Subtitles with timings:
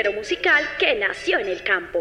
[0.00, 2.00] género musical que nació en el campo.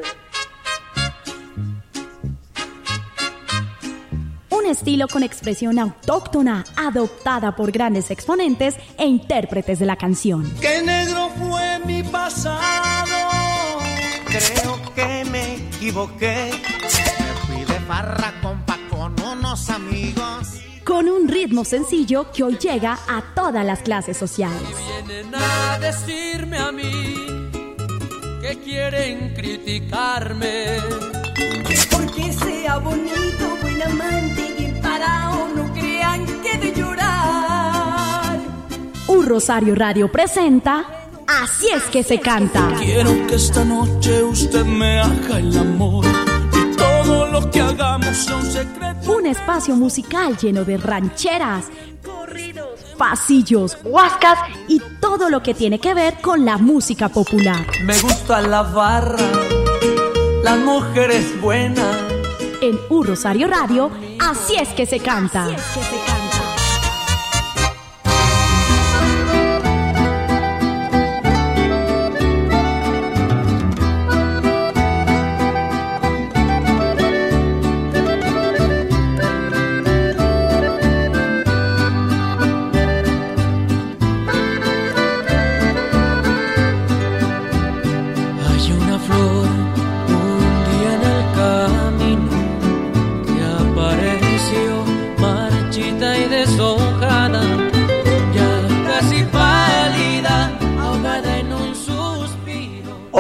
[4.50, 10.50] Un estilo con expresión autóctona, adoptada por grandes exponentes e intérpretes de la canción.
[10.62, 13.80] ¡Qué negro fue mi pasado!
[14.28, 16.52] Creo que me equivoqué.
[16.54, 20.48] Me fui de farra compa con unos amigos.
[20.86, 24.62] Con un ritmo sencillo que hoy llega a todas las clases sociales.
[25.06, 27.29] Vienen a decirme a mí
[28.50, 30.78] que quieren criticarme.
[31.92, 38.40] Porque sea bonito, buen amante y emparado, no crean que de llorar.
[39.08, 40.86] Un Rosario Radio presenta
[41.28, 42.74] Así es que se canta.
[42.80, 46.04] Quiero que esta noche usted me haga el amor
[46.54, 49.12] y todo lo que hagamos sea un secreto.
[49.12, 51.66] Un espacio musical lleno de rancheras,
[52.04, 54.82] Corridos, pasillos, huascas y
[55.18, 57.66] todo lo que tiene que ver con la música popular.
[57.84, 59.18] Me gusta la barra,
[60.44, 61.98] las mujeres buenas.
[62.62, 63.90] En Un Rosario Radio,
[64.20, 65.46] Así es que se canta.
[65.46, 66.19] Así es que se canta.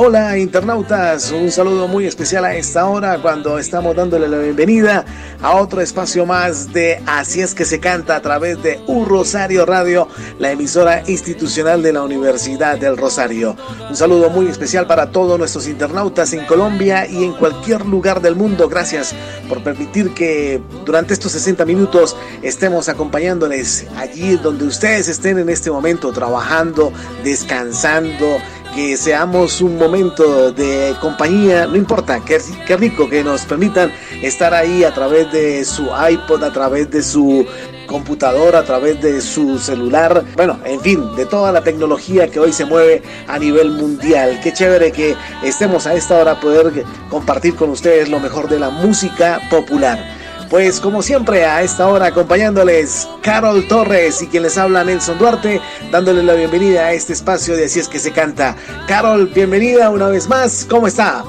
[0.01, 5.03] Hola internautas, un saludo muy especial a esta hora cuando estamos dándole la bienvenida
[5.41, 9.65] a otro espacio más de Así es que se canta a través de Un Rosario
[9.65, 10.07] Radio,
[10.39, 13.57] la emisora institucional de la Universidad del Rosario.
[13.89, 18.37] Un saludo muy especial para todos nuestros internautas en Colombia y en cualquier lugar del
[18.37, 18.69] mundo.
[18.69, 19.13] Gracias
[19.49, 25.69] por permitir que durante estos 60 minutos estemos acompañándoles allí donde ustedes estén en este
[25.69, 28.37] momento trabajando, descansando
[28.75, 32.39] que seamos un momento de compañía, no importa, qué,
[32.77, 33.91] rico que nos permitan
[34.21, 37.45] estar ahí a través de su iPod, a través de su
[37.87, 42.53] computadora, a través de su celular, bueno, en fin, de toda la tecnología que hoy
[42.53, 44.39] se mueve a nivel mundial.
[44.43, 48.69] Qué chévere que estemos a esta hora poder compartir con ustedes lo mejor de la
[48.69, 50.18] música popular.
[50.49, 55.61] Pues como siempre a esta hora acompañándoles Carol Torres y quien les habla Nelson Duarte,
[55.91, 58.55] dándole la bienvenida a este espacio de Así es que se canta.
[58.87, 61.23] Carol, bienvenida una vez más, ¿cómo está?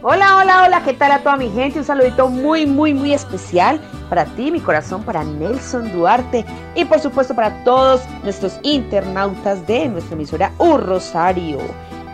[0.00, 1.80] Hola, hola, hola, ¿qué tal a toda mi gente?
[1.80, 7.00] Un saludito muy, muy, muy especial para ti, mi corazón, para Nelson Duarte y por
[7.00, 11.58] supuesto para todos nuestros internautas de nuestra emisora Un Rosario.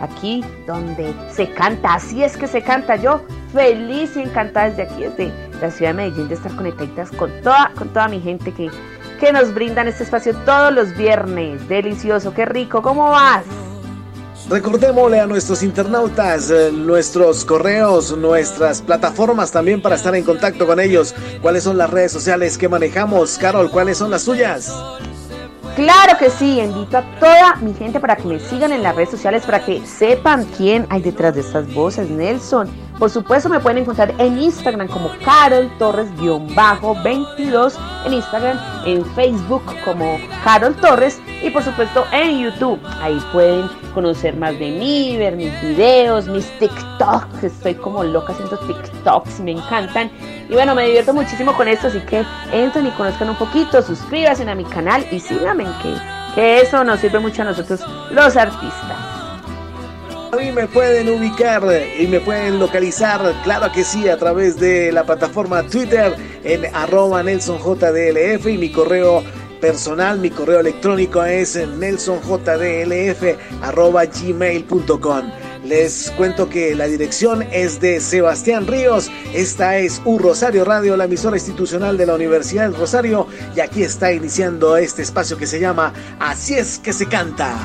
[0.05, 3.21] Aquí donde se canta, así es que se canta yo,
[3.53, 7.71] feliz y encantada desde aquí, desde la ciudad de Medellín, de estar conectadas con toda,
[7.75, 8.69] con toda mi gente que,
[9.19, 11.67] que nos brindan este espacio todos los viernes.
[11.67, 13.45] Delicioso, qué rico, ¿cómo vas?
[14.47, 20.79] Recordémosle a nuestros internautas eh, nuestros correos, nuestras plataformas también para estar en contacto con
[20.79, 21.15] ellos.
[21.41, 23.39] ¿Cuáles son las redes sociales que manejamos?
[23.39, 24.71] Carol, ¿cuáles son las suyas?
[25.75, 29.09] Claro que sí, invito a toda mi gente para que me sigan en las redes
[29.09, 32.69] sociales para que sepan quién hay detrás de estas voces, Nelson.
[32.99, 37.73] Por supuesto me pueden encontrar en Instagram como Carol Torres-22,
[38.05, 42.79] en Instagram, en Facebook como Carol Torres y por supuesto en YouTube.
[43.01, 47.43] Ahí pueden conocer más de mí, ver mis videos, mis TikToks.
[47.43, 50.09] Estoy como loca haciendo TikToks, me encantan.
[50.49, 52.23] Y bueno, me divierto muchísimo con esto, así que
[52.53, 55.93] entren y conozcan un poquito, suscríbanse a mi canal y síganme, que,
[56.33, 57.81] que eso nos sirve mucho a nosotros
[58.11, 59.14] los artistas.
[60.39, 61.63] Mí me pueden ubicar
[61.97, 66.13] y me pueden localizar, claro que sí, a través de la plataforma Twitter
[66.43, 69.23] en arroba NelsonJDLF y mi correo
[69.61, 73.23] personal, mi correo electrónico es nelsonjdlf
[73.61, 75.31] arroba gmail.com.
[75.63, 79.09] Les cuento que la dirección es de Sebastián Ríos.
[79.33, 83.27] Esta es Un Rosario Radio, la emisora institucional de la Universidad del Rosario.
[83.55, 87.55] Y aquí está iniciando este espacio que se llama Así es que se canta.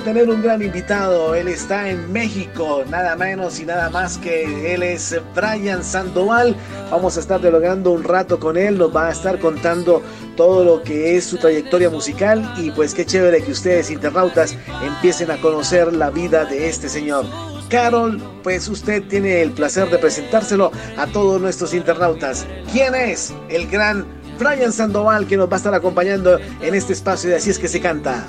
[0.00, 1.34] Tener un gran invitado.
[1.34, 6.54] Él está en México, nada menos y nada más que él es Brian Sandoval.
[6.90, 10.02] Vamos a estar dialogando un rato con él, nos va a estar contando
[10.36, 15.30] todo lo que es su trayectoria musical y pues qué chévere que ustedes internautas empiecen
[15.30, 17.24] a conocer la vida de este señor.
[17.68, 22.46] Carol, pues usted tiene el placer de presentárselo a todos nuestros internautas.
[22.72, 24.06] ¿Quién es el gran
[24.38, 27.68] Brian Sandoval que nos va a estar acompañando en este espacio de Así es que
[27.68, 28.28] se canta?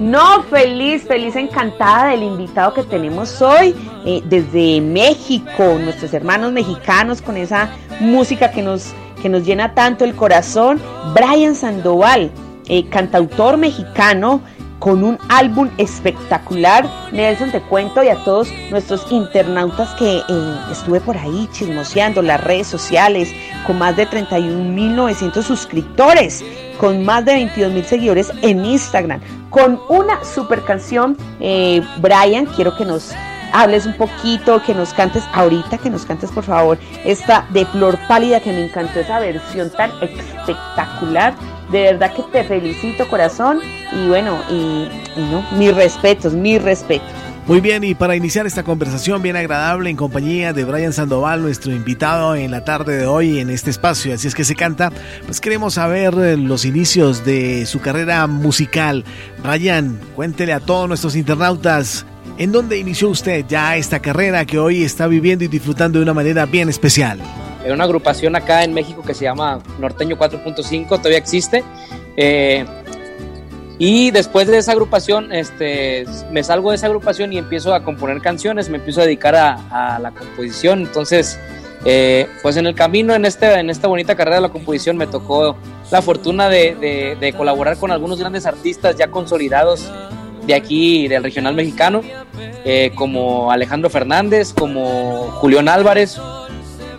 [0.00, 7.22] No, feliz, feliz, encantada del invitado que tenemos hoy eh, desde México, nuestros hermanos mexicanos
[7.22, 7.70] con esa
[8.00, 8.92] música que nos,
[9.22, 10.80] que nos llena tanto el corazón.
[11.14, 12.32] Brian Sandoval,
[12.66, 14.40] eh, cantautor mexicano,
[14.84, 16.86] con un álbum espectacular.
[17.10, 22.44] Nelson, te cuento y a todos nuestros internautas que eh, estuve por ahí chismoseando las
[22.44, 23.32] redes sociales,
[23.66, 26.44] con más de 31.900 suscriptores,
[26.78, 31.16] con más de 22.000 seguidores en Instagram, con una super canción.
[31.40, 33.14] Eh, Brian, quiero que nos
[33.54, 36.76] hables un poquito, que nos cantes ahorita, que nos cantes por favor
[37.06, 41.34] esta de Flor Pálida, que me encantó esa versión tan espectacular
[41.74, 43.58] de verdad que te felicito, corazón.
[43.92, 47.08] Y bueno, y, no, mis respetos, mis respetos.
[47.48, 51.72] Muy bien, y para iniciar esta conversación bien agradable en compañía de Brian Sandoval, nuestro
[51.72, 54.90] invitado en la tarde de hoy en este espacio, así es que se canta,
[55.26, 59.04] pues queremos saber eh, los inicios de su carrera musical.
[59.42, 62.06] Brian, cuéntele a todos nuestros internautas,
[62.38, 66.14] ¿en dónde inició usted ya esta carrera que hoy está viviendo y disfrutando de una
[66.14, 67.18] manera bien especial?
[67.64, 71.64] En una agrupación acá en México que se llama Norteño 4.5, todavía existe.
[72.16, 72.64] Eh,
[73.78, 78.20] y después de esa agrupación, este, me salgo de esa agrupación y empiezo a componer
[78.20, 80.82] canciones, me empiezo a dedicar a, la composición.
[80.82, 81.40] Entonces,
[81.84, 85.08] eh, pues en el camino, en, este, en esta bonita carrera de la composición, me
[85.08, 85.56] tocó
[85.90, 89.90] la fortuna de, colaborar con algunos grandes artistas ya consolidados
[90.46, 92.02] de aquí, del regional mexicano,
[92.64, 96.20] eh, como Alejandro Fernández, como Julián Álvarez,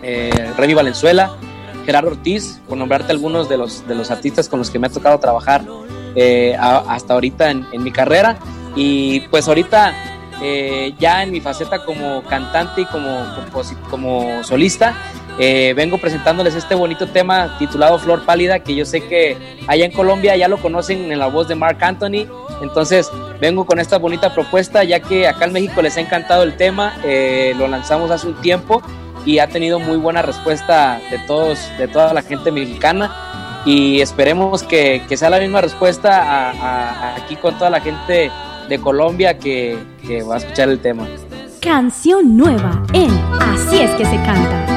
[0.06, 1.36] eh, Remy Valenzuela,
[1.84, 4.90] Gerardo Ortiz, por nombrarte algunos de los, de los artistas con los que me ha
[4.90, 5.64] tocado trabajar
[6.14, 8.38] eh, hasta ahorita en, mi carrera.
[8.74, 9.94] Y pues ahorita
[10.42, 13.24] eh, ya en mi faceta como cantante y como,
[13.90, 14.94] como solista,
[15.38, 19.36] eh, vengo presentándoles este bonito tema titulado Flor Pálida, que yo sé que
[19.66, 22.26] allá en Colombia ya lo conocen en la voz de Mark Anthony.
[22.62, 23.10] Entonces
[23.40, 26.96] vengo con esta bonita propuesta, ya que acá en México les ha encantado el tema,
[27.58, 28.82] lo lanzamos hace un tiempo
[29.26, 34.62] y ha tenido muy buena respuesta de todos, de toda la gente mexicana y esperemos
[34.62, 38.30] que, sea la misma respuesta aquí con toda la gente
[38.68, 39.76] de Colombia que,
[40.06, 41.06] que va a escuchar el tema.
[41.60, 44.75] Canción nueva en Así es que se canta.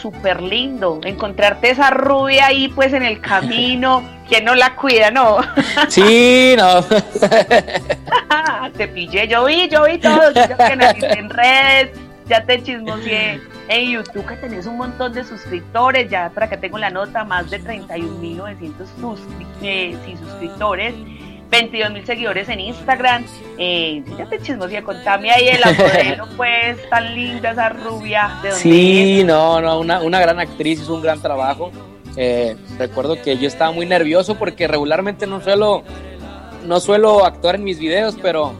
[0.00, 1.00] Súper lindo.
[1.04, 5.38] Encontrarte esa rubia ahí pues en el camino, ¿quién no la cuida, no?
[5.88, 6.82] Sí, no.
[8.76, 11.90] te pillé, yo vi, yo vi todo, yo que analicé en redes,
[12.26, 16.78] ya te chismoseé en YouTube que tenés un montón de suscriptores, ya por acá tengo
[16.78, 20.94] la nota, más de 31.900 suscri- eh, sí, suscriptores,
[21.50, 23.24] 22.000 seguidores en Instagram,
[23.58, 28.62] eh, ya te chismoseé, contame ahí el modelo pues, tan linda esa rubia, de dónde
[28.62, 31.70] Sí, no, no, una, una gran actriz, hizo un gran trabajo.
[32.16, 35.82] Eh, recuerdo que yo estaba muy nervioso porque regularmente no suelo,
[36.66, 38.52] no suelo actuar en mis videos, pero,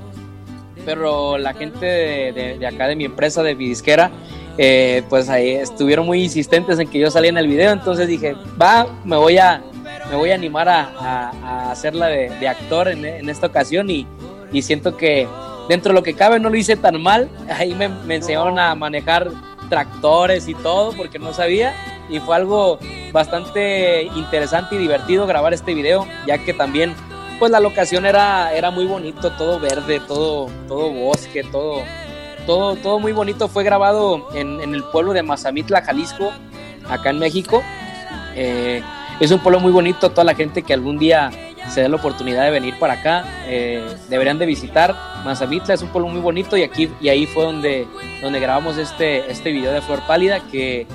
[0.84, 4.10] pero la gente de, de- de acá de mi empresa, de mi disquera,
[4.58, 8.34] eh, pues ahí estuvieron muy insistentes en que yo saliera en el video, entonces dije,
[8.60, 9.62] va, me voy a,
[10.10, 13.88] me voy a animar a, a- a hacerla de, de actor en, en esta ocasión
[13.90, 14.06] y,
[14.52, 15.26] y siento que
[15.68, 18.74] dentro de lo que cabe no lo hice tan mal, ahí me, me enseñaron a
[18.74, 19.28] manejar
[19.68, 21.72] tractores y todo porque no sabía
[22.08, 22.78] y fue algo
[23.12, 26.94] bastante interesante y divertido grabar este video ya que también
[27.38, 31.82] pues la locación era, era muy bonito, todo verde, todo, todo bosque, todo,
[32.46, 33.48] todo, todo muy bonito.
[33.48, 36.32] Fue grabado en, en el pueblo de Mazamitla, Jalisco,
[36.86, 37.62] acá en México.
[38.34, 38.82] Eh,
[39.20, 41.30] es un pueblo muy bonito, toda la gente que algún día
[41.68, 45.88] se dé la oportunidad de venir para acá, eh, deberían de visitar Mazamitla, es un
[45.90, 47.86] pueblo muy bonito y aquí y ahí fue donde,
[48.22, 50.86] donde grabamos este, este video de Flor Pálida que,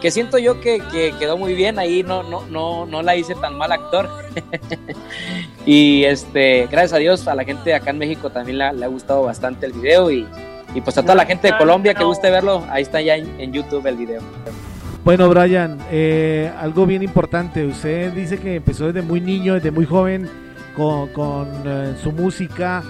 [0.00, 3.34] que siento yo que, que quedó muy bien, ahí no, no, no, no la hice
[3.34, 4.08] tan mal actor.
[5.66, 8.72] y este, gracias a Dios, a la gente de acá en México también le, ha-
[8.72, 10.26] le ha gustado bastante el video y,
[10.74, 13.40] y pues a toda la gente de Colombia que guste verlo, ahí está ya en,
[13.40, 14.22] en YouTube el video.
[15.04, 17.66] Bueno, Brian, eh, algo bien importante.
[17.66, 20.28] Usted dice que empezó desde muy niño, desde muy joven,
[20.76, 22.84] con, con, eh, su música.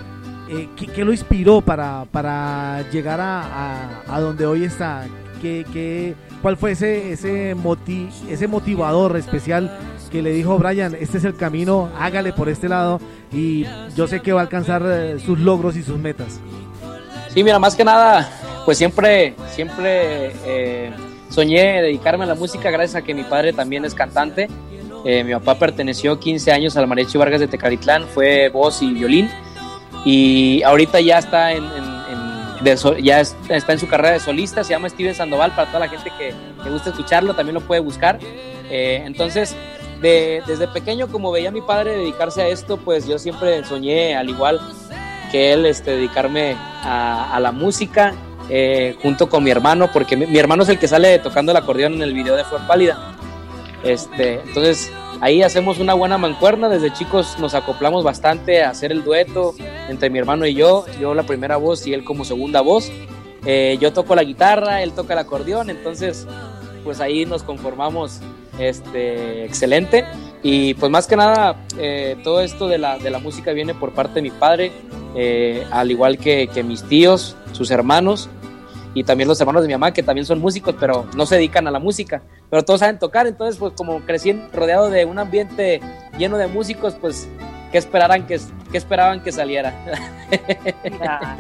[0.51, 5.07] Eh, ¿qué, lo inspiró para, para llegar a, a- donde hoy está?
[5.41, 9.75] ¿Qué, qué, ¿Cuál fue ese, ese, moti- ese motivador especial
[10.11, 13.01] que le dijo, Brian, este es el camino, hágale por este lado
[13.33, 13.65] y
[13.97, 16.39] yo sé que va a alcanzar eh, sus logros y sus metas?
[17.33, 18.29] Sí, mira, más que nada,
[18.67, 20.33] pues siempre, siempre
[21.33, 24.49] soñé dedicarme a la música gracias a que mi padre también es cantante.
[25.05, 29.29] Eh, mi papá perteneció 15 años al Mariachi Vargas de Tecalitlán, fue voz y violín.
[30.05, 31.65] Y ahorita ya está en,
[33.03, 35.89] ya es- está en su carrera de solista, se llama Steven Sandoval, para toda la
[35.89, 36.33] gente que
[36.65, 38.19] le gusta escucharlo, también lo puede buscar.
[38.71, 39.57] Eh, entonces,
[40.01, 44.17] de- desde pequeño, como veía a mi padre dedicarse a esto, pues yo siempre soñé
[44.17, 44.61] al igual
[45.33, 48.13] que él este, dedicarme a la música
[48.49, 51.95] eh, junto con mi hermano, porque mi, hermano es el que sale tocando el acordeón
[51.95, 53.17] en el video de Flor Pálida.
[53.85, 59.05] Este, entonces ahí hacemos una buena mancuerna, desde chicos nos acoplamos bastante a hacer el
[59.05, 59.55] dueto
[59.89, 62.91] entre mi hermano y yo, yo la primera voz y él como segunda voz.
[63.45, 66.27] Eh, yo toco la guitarra, él toca el acordeón, entonces
[66.85, 68.21] pues ahí nos conformamos
[68.59, 70.05] este, excelente.
[70.43, 73.93] Y pues más que nada, eh, todo esto de la, de la música viene por
[73.93, 74.73] parte de mi padre,
[75.15, 78.29] eh, al igual que, mis tíos, sus hermanos
[78.95, 81.67] y también los hermanos de mi mamá, que también son músicos, pero no se dedican
[81.67, 83.27] a la música, pero todos saben tocar.
[83.27, 85.81] Entonces, pues como crecí rodeado de un ambiente
[86.19, 87.29] lleno de músicos, pues,
[87.71, 88.41] ¿qué, que,
[88.71, 89.75] qué esperaban que saliera?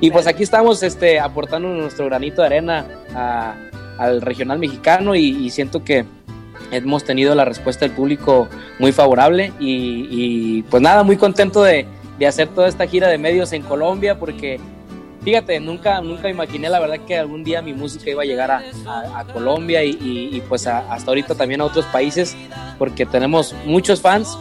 [0.00, 2.86] y pues aquí estamos este, aportando nuestro granito de arena
[3.98, 6.06] al regional mexicano y, y siento que
[6.70, 11.86] hemos tenido la respuesta del público muy favorable y, y, pues nada, muy contento de,
[12.20, 14.60] de hacer toda esta gira de medios en Colombia porque
[15.24, 18.62] fíjate, nunca, nunca imaginé la verdad que algún día mi música iba a llegar a,
[18.86, 22.36] a- a Colombia y, y- y, pues a- hasta ahorita también a otros países
[22.78, 24.38] porque tenemos muchos fans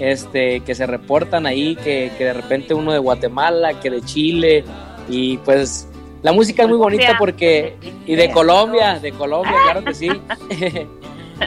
[0.00, 4.64] este, que se reportan ahí, que, que de repente uno de Guatemala, que de Chile
[5.08, 5.88] y pues
[6.22, 7.76] La música es muy bonita porque...
[8.06, 10.08] Y de Colombia, de Colombia, claro que sí.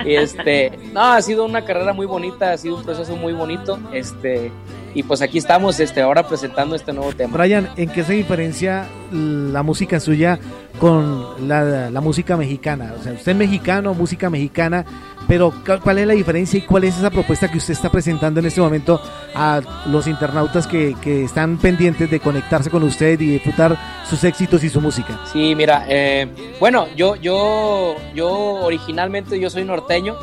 [0.05, 3.79] este, no, ha sido una carrera muy bonita, ha sido un proceso muy bonito.
[3.93, 4.51] Este,
[4.93, 7.37] y pues aquí estamos este, ahora presentando este nuevo tema.
[7.37, 10.39] Brian, ¿en qué se diferencia la música suya
[10.79, 12.93] con la, la música mexicana?
[12.99, 14.85] O sea, usted es mexicano, música mexicana,
[15.27, 18.47] pero ¿cuál es la diferencia y cuál es esa propuesta que usted está presentando en
[18.47, 19.01] este momento
[19.33, 23.77] a los internautas que, que están pendientes de conectarse con usted y disfrutar
[24.09, 25.19] sus éxitos y su música?
[25.31, 26.27] Sí, mira, eh,
[26.59, 30.17] bueno, yo, yo, yo originalmente yo soy norteño,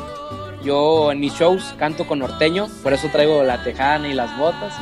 [0.63, 4.73] yo en mis shows canto con norteño, por eso traigo la tejana y las botas.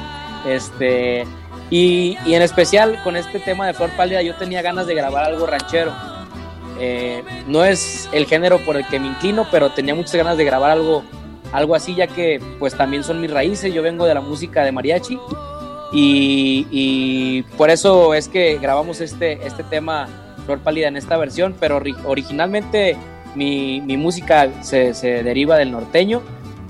[0.48, 1.26] Este,
[1.70, 5.26] y, y en especial con este tema de Flor Pálida yo tenía ganas de grabar
[5.26, 5.92] algo ranchero.
[6.80, 10.46] Eh, no es el género por el que me inclino, pero tenía muchas ganas de
[10.46, 11.04] grabar algo,
[11.52, 14.72] algo así, ya que pues también son mis raíces, yo vengo de la música de
[14.72, 15.20] mariachi
[15.92, 20.08] y, y por eso es que grabamos este, este tema
[20.46, 22.96] Flor Pálida en esta versión, pero originalmente
[23.36, 26.22] mi, mi música se, se, deriva del norteño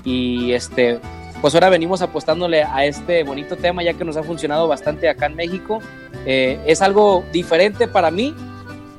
[0.04, 1.00] y este,
[1.40, 5.26] pues ahora venimos apostándole a este bonito tema ya que nos ha funcionado bastante acá
[5.26, 5.80] en México.
[6.26, 8.34] Eh, es algo diferente para mí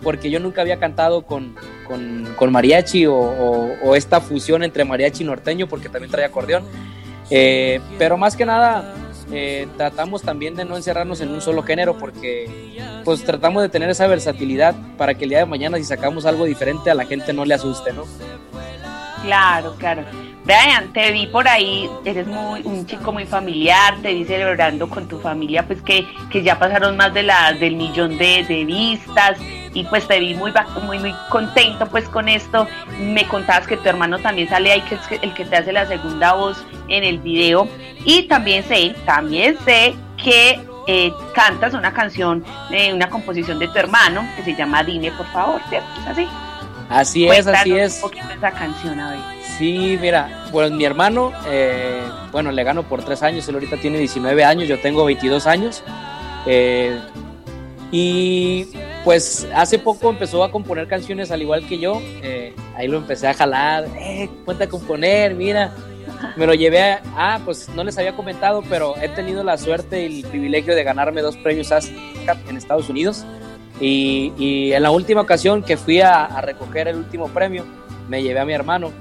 [0.01, 1.55] porque yo nunca había cantado con,
[2.37, 6.63] con, mariachi o, esta fusión entre mariachi y norteño porque también trae acordeón.
[7.29, 11.97] Eh, pero más que nada eh, tratamos también de no encerrarnos en un solo género
[11.97, 16.25] porque pues tratamos de tener esa versatilidad para que el día de mañana si sacamos
[16.25, 18.05] algo diferente a la gente no le asuste, ¿no?
[19.23, 20.03] Claro, claro.
[20.45, 25.07] Brian, te vi por ahí, eres muy, un chico muy familiar, te vi celebrando con
[25.07, 29.37] tu familia, pues que, que ya pasaron más de las del millón de, de, vistas
[29.73, 30.51] y pues te vi muy,
[30.83, 32.67] muy, muy contento pues con esto.
[32.99, 35.85] Me contabas que tu hermano también sale ahí, que es el que te hace la
[35.85, 37.67] segunda voz en el video.
[38.05, 39.93] Y también sé, también sé
[40.23, 45.11] que eh, cantas una canción, eh, una composición de tu hermano que se llama Dime
[45.11, 45.87] por favor, ¿cierto?
[46.01, 46.27] ¿Es así?
[46.89, 47.95] Así es, así es.
[47.95, 49.19] Un poquito esa canción, a ver.
[49.57, 53.99] Sí, mira, pues mi hermano, eh, bueno, le gano por tres años, él ahorita tiene
[53.99, 55.83] 19 años, yo tengo 22 años.
[56.45, 56.97] Eh,
[57.91, 58.67] y
[59.03, 63.27] pues hace poco empezó a componer canciones al igual que yo, eh, ahí lo empecé
[63.27, 65.73] a jalar, eh, cuenta a componer, mira,
[66.35, 70.05] me lo llevé a, ah, pues no les había comentado, pero he tenido la suerte
[70.05, 73.25] y el privilegio de ganarme dos premios ASCAP en Estados Unidos.
[73.79, 77.65] Y, y, en la última ocasión que fui a, a recoger el último premio,
[78.09, 78.91] me llevé a mi hermano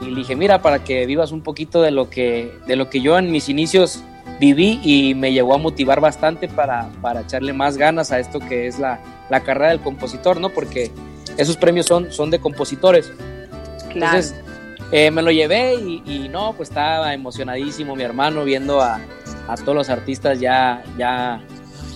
[0.00, 3.00] y le dije, mira, para que vivas un poquito de lo que, de lo que
[3.00, 4.02] yo en mis inicios
[4.38, 8.66] viví y me llegó a motivar bastante para, para echarle más ganas a esto que
[8.66, 10.48] es la, la, carrera del compositor, ¿no?
[10.48, 10.90] Porque
[11.36, 13.12] esos premios son, son de compositores.
[13.92, 14.16] Claro.
[14.16, 14.34] Entonces,
[14.92, 19.00] eh, me lo llevé y, y, no, pues estaba emocionadísimo mi hermano viendo a,
[19.46, 21.42] a todos los artistas ya, ya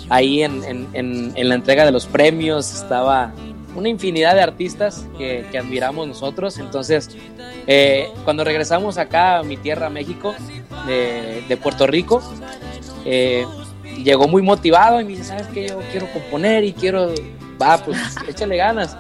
[0.09, 3.33] ahí en, en, en, en la entrega de los premios, estaba
[3.77, 6.59] una infinidad de artistas que, que admiramos nosotros.
[6.59, 7.11] Entonces,
[7.67, 10.35] eh, cuando regresamos acá a mi tierra, México,
[10.87, 12.23] de, de Puerto Rico,
[13.05, 13.45] eh,
[14.03, 15.69] llegó muy motivado y me dice, ¿sabes qué?
[15.69, 17.13] Yo quiero componer y quiero,
[17.61, 18.97] va, pues échale ganas.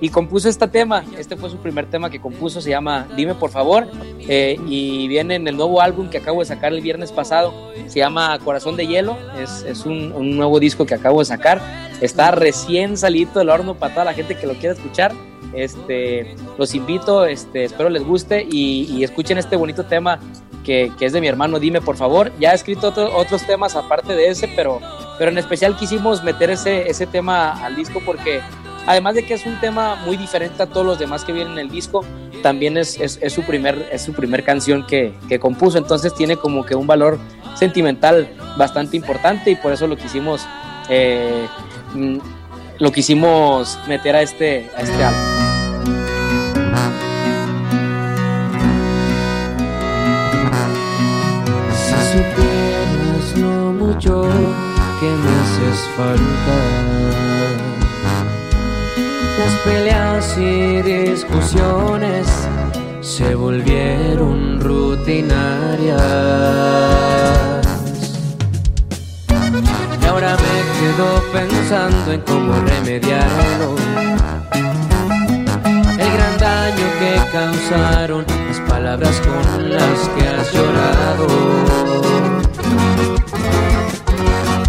[0.00, 3.50] Y compuso este tema, este fue su primer tema que compuso, se llama Dime por
[3.50, 3.86] favor,
[4.20, 7.52] eh, y viene en el nuevo álbum que acabo de sacar el viernes pasado,
[7.86, 11.60] se llama Corazón de Hielo, es, es un, un, nuevo disco que acabo de sacar,
[12.00, 15.12] está recién salido del horno para toda la gente que lo quiera escuchar,
[15.52, 20.20] este, los invito, este, espero les guste y, escuchen este bonito tema
[20.64, 22.30] que, que, es de mi hermano, dime por favor.
[22.38, 24.80] Ya he escrito otro, otros temas aparte de ese, pero,
[25.18, 28.40] pero en especial quisimos meter ese, ese tema al disco porque
[28.86, 31.58] además de que es un tema muy diferente a todos los demás que vienen en
[31.58, 32.04] el disco,
[32.42, 36.86] también es, su, primer, es su primer canción que, compuso, entonces tiene como que un
[36.86, 37.18] valor
[37.54, 40.46] sentimental bastante importante y por eso lo quisimos,
[40.88, 41.46] eh,
[42.78, 45.40] lo quisimos meter a este, a este álbum.
[52.10, 54.22] supieras lo mucho
[54.98, 57.09] que me haces falta.
[59.40, 62.26] Las peleas y discusiones
[63.00, 65.96] se volvieron rutinarias.
[70.02, 73.76] Y ahora me quedo pensando en cómo remediarlo.
[75.98, 81.26] El gran daño que causaron las palabras con las que has llorado.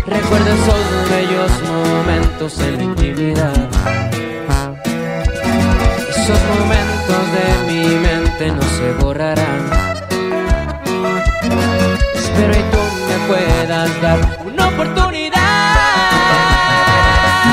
[0.08, 4.21] Recuerda esos bellos momentos en la intimidad
[6.34, 9.70] esos momentos de mi mente no se borrarán.
[12.16, 15.42] Espero y tú me puedas dar una oportunidad.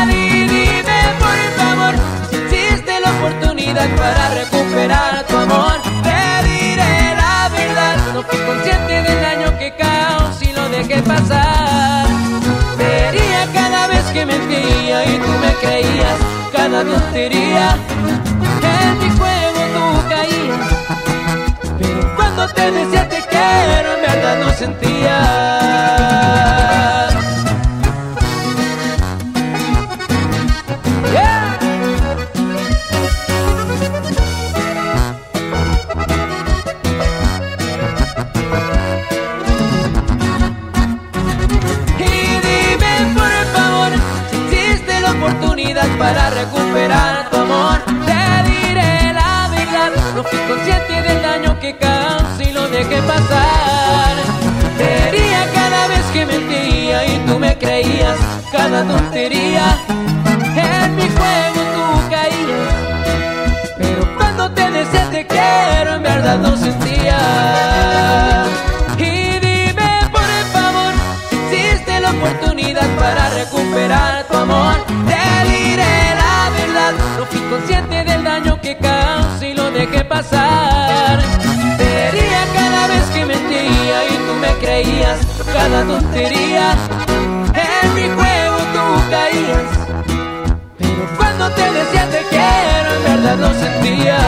[0.08, 1.94] Y dime por favor
[2.30, 5.80] si existe la oportunidad para recuperar tu amor.
[6.02, 12.06] Te diré la verdad, no fui consciente del daño que caos y lo dejé pasar.
[12.76, 16.18] Vería cada vez que mentía y tú me creías,
[16.52, 17.76] cada día te diría
[22.54, 25.18] te decía te quiero, en verdad no sentía.
[58.78, 59.76] Cada tontería.
[60.54, 62.74] En mi juego tú caías,
[63.76, 67.18] pero cuando te decía te quiero, en verdad no sentía.
[68.98, 70.92] Y dime por favor
[71.50, 74.76] si existe la oportunidad para recuperar tu amor.
[77.18, 81.20] No fui consciente del daño que casi lo dejé pasar.
[81.76, 85.18] Te hería cada vez que mentía y tú me creías
[85.52, 87.07] cada tontería.
[91.92, 94.18] Cuando te quiero, en verdad lo sentía.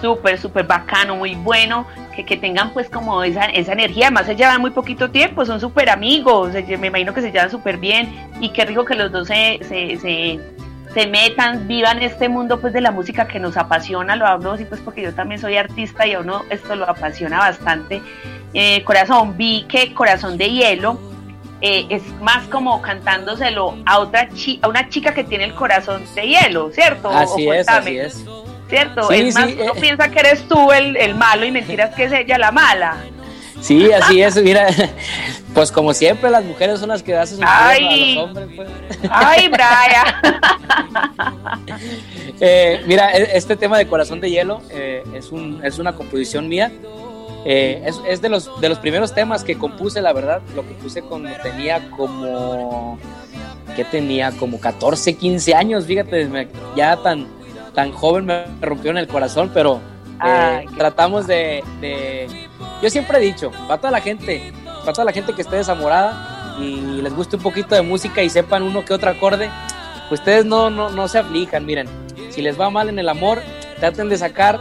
[0.00, 1.86] Súper, súper bacano, muy bueno
[2.24, 5.90] que, tengan pues como esa, esa energía, además se llevan muy poquito tiempo, son súper
[5.90, 9.58] amigos, me imagino que se llevan súper bien y qué rico que los dos se,
[9.62, 10.40] se,
[10.94, 14.64] se, metan, vivan este mundo pues de la música que nos apasiona, lo hablo así
[14.64, 18.02] pues porque yo también soy artista y a uno esto lo apasiona bastante.
[18.54, 20.98] Eh, corazón, vi que Corazón de Hielo
[21.60, 24.28] eh, es más como cantándoselo a otra
[24.62, 27.10] a una chica que tiene el corazón de hielo, ¿cierto?
[27.10, 28.24] Así es, así es.
[28.68, 29.10] ¿cierto?
[29.10, 29.80] es más, uno eh.
[29.80, 32.96] piensa que eres tú el, el malo y mentiras que es ella la mala.
[33.60, 34.68] Sí, así es, mira,
[35.54, 38.48] pues como siempre las mujeres son las que hacen ay, a los hombres.
[38.54, 38.68] Pues.
[39.10, 40.06] Ay, Brian.
[42.40, 46.48] eh, mira, e, este tema de Corazón de Hielo eh, es, un, es una composición
[46.48, 46.70] mía.
[47.50, 50.42] Eh, es, es, de, los, de los primeros temas que compuse, la verdad.
[50.54, 52.98] Lo compuse cuando tenía como...
[53.74, 54.32] que tenía?
[54.32, 56.28] Como 14, 15 años, fíjate,
[56.76, 57.26] ya tan,
[57.74, 59.80] tan joven me rompió en el corazón, pero
[60.22, 61.64] eh, tratamos de,
[62.82, 66.54] Yo siempre he dicho, para toda la gente, para toda la gente que esté desamorada
[66.60, 69.48] y les guste un poquito de música y sepan uno que otro acorde,
[70.10, 71.88] ustedes no, no, no se aflijan, miren,
[72.28, 73.40] si les va mal en el amor,
[73.80, 74.60] traten de sacar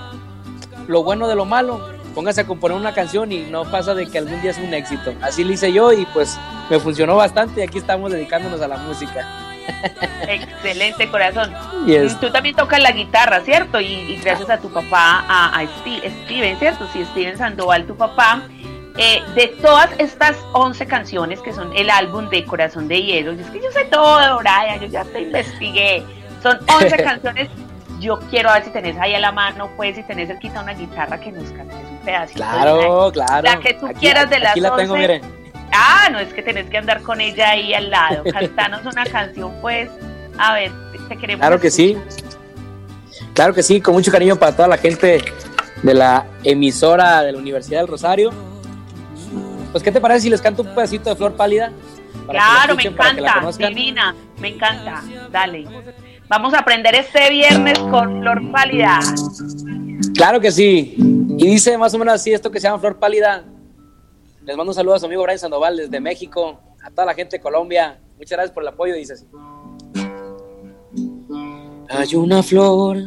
[0.88, 4.17] lo bueno de lo malo, pónganse a componer una canción y no pasa de que
[4.17, 5.13] algún día es un éxito.
[5.21, 6.36] Así lo hice yo y pues
[6.67, 9.23] me funcionó bastante y aquí estamos dedicándonos a la música.
[10.27, 11.53] Excelente corazón.
[12.19, 13.80] Tú también tocas la guitarra, ¿cierto?
[13.80, 16.88] Y, gracias a tu papá, a, Steven, ¿cierto?
[16.91, 18.41] Sí, Steven Sandoval, tu papá.
[18.97, 23.47] Eh, de todas estas 11 canciones que son el álbum de Corazón de Hielo, es
[23.51, 26.03] que yo sé todo, Brian, yo ya te investigué.
[26.41, 27.47] Son 11 canciones.
[27.99, 31.19] Yo quiero ver si tenés ahí a la mano, pues, si tenés cerquita una guitarra
[31.19, 32.39] que nos cantes pedacito.
[32.39, 33.41] Claro, claro.
[33.43, 34.96] La que tú quieras de las aquí la tengo,
[35.74, 38.24] Ah, no es que tenés que andar con ella ahí al lado.
[38.32, 39.89] Cantanos una canción, pues.
[40.38, 40.72] A ver,
[41.10, 41.41] te queremos.
[41.41, 41.98] Claro que sí.
[43.34, 45.24] Claro que sí, con mucho cariño para toda la gente
[45.84, 48.32] de la emisora de la Universidad del Rosario.
[49.72, 51.72] Pues, ¿qué te parece si les canto un pedacito de Flor Pálida?
[52.30, 55.04] Claro, me encanta, divina, me encanta.
[55.32, 55.67] Dale.
[56.28, 59.00] Vamos a aprender este viernes con Flor Pálida.
[60.14, 60.96] Claro que sí.
[60.98, 63.46] Y dice más o menos así esto que se llama Flor Pálida.
[64.44, 67.38] Les mando un saludo a su amigo Brian Sandoval desde México, a toda la gente
[67.38, 68.00] de Colombia.
[68.18, 69.26] Muchas gracias por el apoyo, dice así.
[71.90, 72.98] Hay una flor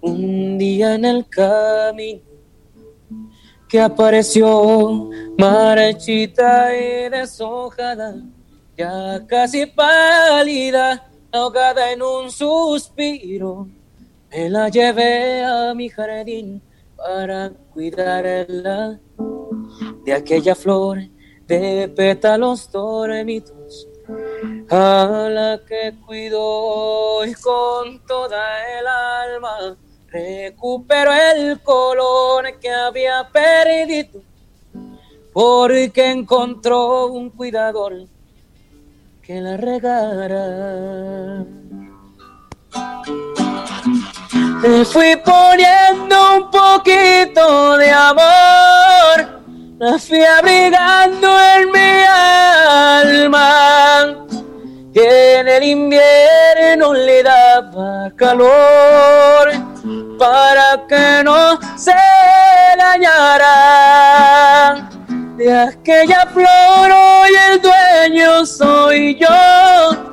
[0.00, 2.20] un día en el camino
[3.68, 8.16] que apareció marchita y deshojada,
[8.76, 13.68] ya casi pálida, ahogada en un suspiro.
[14.30, 16.62] Me la llevé a mi jardín
[16.96, 19.00] para cuidarla
[20.04, 20.98] de aquella flor
[21.48, 23.88] de pétalos dormidos
[24.70, 34.22] a la que cuidó y con toda el alma recuperó el color que había perdido
[35.32, 38.06] porque encontró un cuidador
[39.22, 41.46] que la regara.
[44.62, 49.40] Le fui poniendo un poquito de amor
[49.80, 52.04] la fui abrigando en mi
[53.32, 53.48] alma,
[54.92, 59.52] que en el invierno le daba calor
[60.18, 61.94] para que no se
[62.76, 64.10] dañara.
[65.66, 70.09] aquella flor hoy el dueño soy yo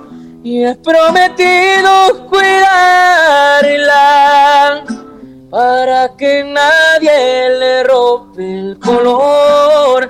[0.48, 3.92] y he prometido cuidarla
[5.50, 10.08] para que nadie le rompe el color,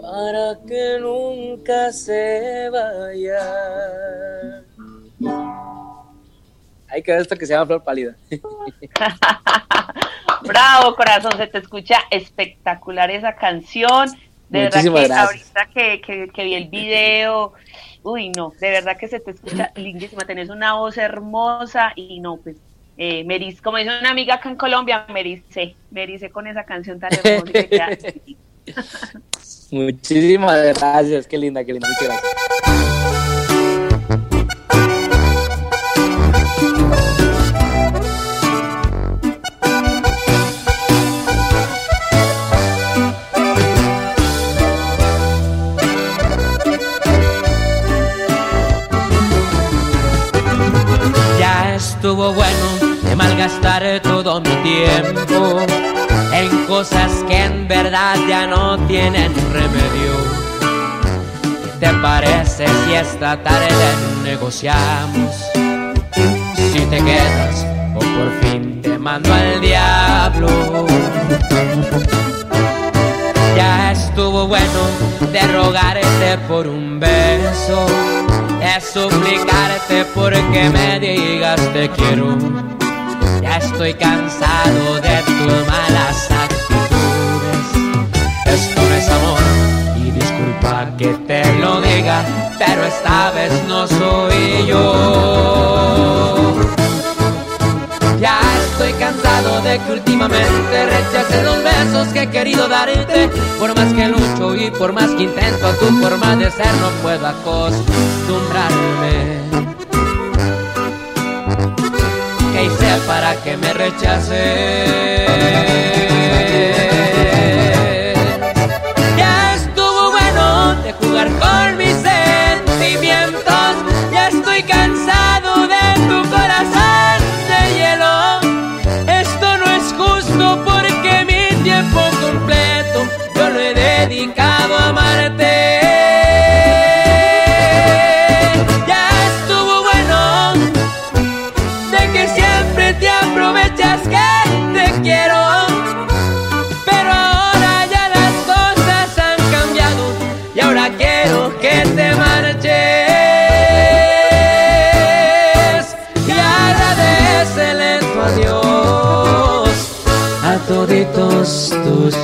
[0.00, 4.62] para que nunca se vaya.
[6.88, 8.16] Hay que ver esto que se llama Flor Pálida.
[10.44, 14.08] Bravo, corazón, se te escucha espectacular esa canción.
[14.48, 15.36] De Muchísimas verdad que gracias.
[15.56, 17.52] ahorita que, que, que vi el video,
[18.02, 22.36] uy, no, de verdad que se te escucha lindísima, tenés una voz hermosa y no,
[22.38, 22.56] pues,
[22.96, 26.98] eh, me como dice una amiga acá en Colombia, me ericé, me con esa canción
[26.98, 27.52] tan hermosa.
[27.52, 27.96] que queda-
[29.70, 32.77] Muchísimas gracias, qué linda, qué linda, muchas gracias.
[51.88, 52.68] Estuvo bueno
[53.02, 55.58] de malgastar todo mi tiempo
[56.34, 60.12] en cosas que en verdad ya no tienen remedio.
[61.64, 63.88] ¿Qué te parece si esta tarde
[64.22, 65.34] negociamos?
[66.54, 70.48] Si te quedas o por fin te mando al diablo.
[73.56, 74.80] Ya estuvo bueno
[75.32, 77.86] de rogarte por un beso,
[78.68, 82.36] de suplicarte porque me digas te quiero.
[83.42, 87.66] Ya estoy cansado de tus malas actitudes.
[88.46, 89.40] Esto no es amor
[89.96, 92.22] y disculpa que te lo diga,
[92.58, 96.54] pero esta vez no soy yo.
[98.20, 103.30] Ya estoy cansado de que últimamente rechaces los besos que he querido darte.
[103.58, 106.90] Por más que lucho y por más que intento a tu forma de ser, no
[107.02, 108.07] puedo acostumbrarme.
[112.52, 115.28] ¿Qué hice para que me rechaces?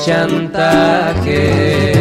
[0.06, 1.93] Tus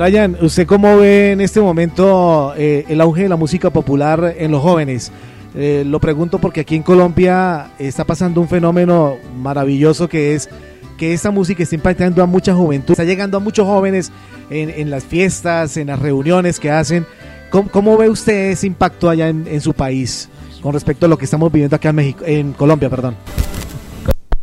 [0.00, 4.50] Brian, ¿usted cómo ve en este momento eh, el auge de la música popular en
[4.50, 5.12] los jóvenes?
[5.54, 10.48] Eh, lo pregunto porque aquí en Colombia está pasando un fenómeno maravilloso que es
[10.96, 14.10] que esta música está impactando a mucha juventud, está llegando a muchos jóvenes
[14.48, 17.04] en, en las fiestas, en las reuniones que hacen.
[17.50, 20.30] ¿Cómo, ve usted ese impacto allá en, su país
[20.62, 23.16] con respecto a lo que estamos viviendo acá en en Colombia, perdón?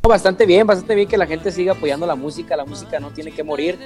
[0.08, 3.32] Bastante bien, bastante bien que la gente siga apoyando la música, la música no tiene
[3.32, 3.78] que morir.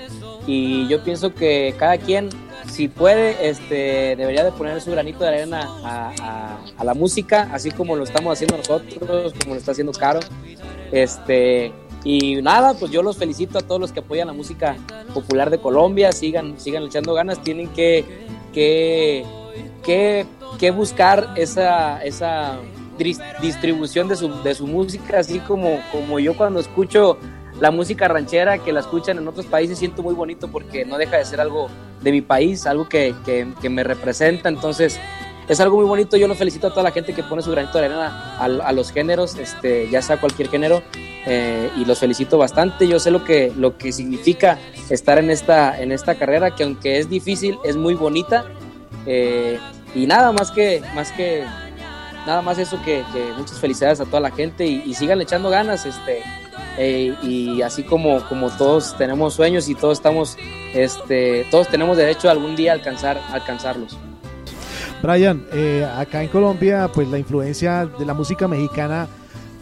[0.45, 2.29] Y yo pienso que cada quien,
[2.67, 7.95] si puede, este, debería de poner su granito de arena a, la música, así como
[7.95, 10.19] lo estamos haciendo nosotros, como lo está haciendo Caro,
[10.91, 14.75] este, y nada, pues yo los felicito a todos los que apoyan la música
[15.13, 18.05] popular de Colombia, sigan, sigan echando ganas, tienen que,
[18.53, 19.25] que,
[19.84, 20.25] que,
[20.60, 22.60] que buscar esa, esa
[22.97, 27.17] distribución de su, de su música, así como, como yo cuando escucho
[27.60, 31.17] la música ranchera que la escuchan en otros países siento muy bonito porque no deja
[31.17, 31.69] de ser algo
[32.01, 34.99] de mi país, algo que, que, que me representa, entonces
[35.47, 36.17] es algo muy bonito.
[36.17, 38.71] Yo lo felicito a toda la gente que pone su granito de arena a, a
[38.71, 40.82] los géneros, este, ya sea cualquier género,
[41.25, 42.88] eh, y los felicito bastante.
[42.88, 44.58] Yo sé lo que, lo que significa
[44.89, 48.45] estar en esta, en esta carrera, que aunque es difícil, es muy bonita.
[49.06, 49.60] Eh,
[49.93, 51.43] y nada más que, más que,
[52.25, 53.03] nada más eso que,
[53.38, 56.23] muchas felicidades a toda la gente y, sigan echando ganas, este,
[56.77, 60.38] eh, y así como, como todos tenemos sueños y todos estamos,
[60.73, 63.97] este, todos tenemos derecho a algún día alcanzar, alcanzarlos.
[65.01, 69.07] Brian, eh, acá en Colombia, pues la influencia de la música mexicana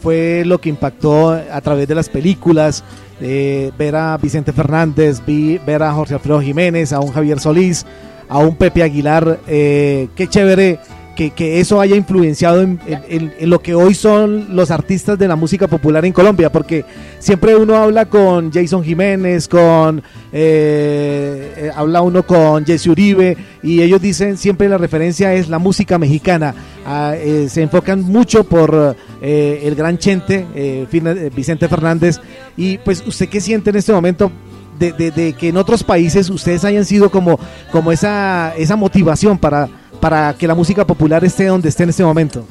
[0.01, 2.83] fue lo que impactó a través de las películas,
[3.21, 7.85] eh, ver a Vicente Fernández, ver a Jorge Alfredo Jiménez, a un Javier Solís,
[8.27, 10.79] a un Pepe Aguilar, eh, qué chévere
[11.27, 16.05] que, eso haya influenciado en, lo que hoy son los artistas de la música popular
[16.05, 16.85] en Colombia, porque
[17.19, 20.01] siempre uno habla con Jason Jiménez, con
[20.31, 25.59] eh, eh, habla uno con Jesse Uribe, y ellos dicen siempre la referencia es la
[25.59, 26.55] música mexicana.
[26.85, 30.87] Ah, eh, se enfocan mucho por el gran Chente,
[31.35, 32.21] Vicente Fernández,
[32.55, 34.31] y pues usted qué siente en este momento
[34.79, 37.37] de, de, que en otros países ustedes hayan sido como,
[37.71, 39.67] como esa, esa motivación para
[39.99, 42.45] para que la música popular esté donde esté en este momento?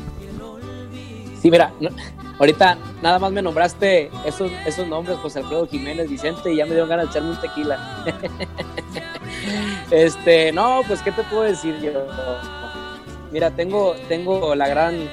[1.40, 1.72] Sí, mira,
[2.38, 6.72] ahorita nada más me nombraste esos, esos nombres, José Alfredo Jiménez, Vicente, y ya me
[6.72, 8.04] dieron ganas de echarme un tequila.
[9.90, 11.90] este, no, pues, ¿qué te puedo decir yo?
[13.30, 15.08] Mira, tengo, tengo la gran,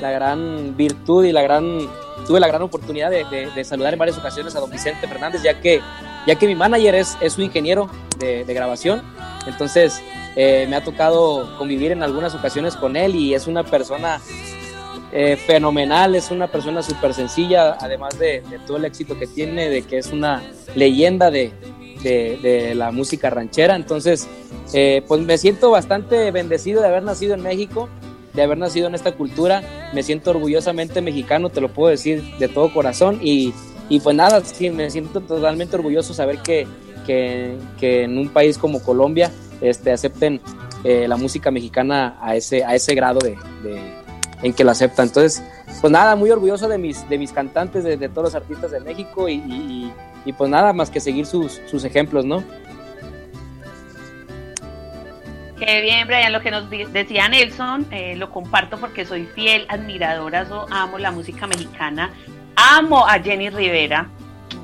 [0.00, 1.88] la gran virtud y la gran,
[2.26, 5.80] tuve la gran oportunidad de, saludar en varias ocasiones a don Vicente Fernández, ya que,
[6.26, 7.88] ya que mi manager es, es su ingeniero
[8.18, 9.02] de, de grabación.
[9.46, 10.02] Entonces,
[10.36, 14.20] eh, me ha tocado convivir en algunas ocasiones con él y es una persona
[15.12, 19.82] eh, fenomenal, es una persona súper sencilla, además de, todo el éxito que tiene, de
[19.82, 20.42] que es una
[20.76, 21.52] leyenda de,
[22.76, 23.74] la música ranchera.
[23.74, 24.28] Entonces,
[24.72, 27.88] eh, pues me siento bastante bendecido de haber nacido en México,
[28.32, 29.62] de haber nacido en esta cultura.
[29.92, 33.18] Me siento orgullosamente mexicano, te lo puedo decir de todo corazón.
[33.20, 33.52] Y,
[34.04, 36.68] pues nada, sí, me siento totalmente orgulloso saber que,
[37.04, 40.40] que en un país como Colombia este, acepten
[40.84, 43.36] eh, la música mexicana a ese, a ese grado de,
[44.42, 45.08] en que la aceptan.
[45.08, 45.42] Entonces,
[45.80, 49.28] pues nada, muy orgulloso de mis, de mis cantantes, de, todos los artistas de México
[49.28, 49.92] y,
[50.36, 52.42] pues nada más que seguir sus, sus ejemplos, ¿no?
[55.58, 60.46] Qué bien, Brian, lo que nos decía Nelson, eh, lo comparto porque soy fiel admiradora,
[60.70, 62.10] amo la música mexicana,
[62.56, 64.08] amo a Jenny Rivera,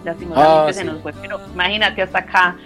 [0.04, 2.56] lastimosamente ah, se nos fue, pero imagínate hasta acá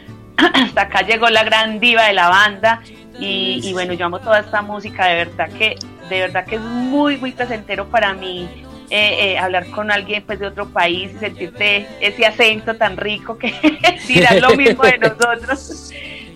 [0.55, 2.83] hasta acá llegó la gran diva de la banda
[3.18, 5.76] y, bueno, yo amo toda esta música, de verdad que,
[6.09, 8.48] de verdad que es muy, muy placentero para mí
[8.88, 13.37] eh, eh, hablar con alguien pues de otro país y sentirte ese acento tan rico
[13.37, 13.55] que
[14.09, 15.92] dirá lo mismo de nosotros.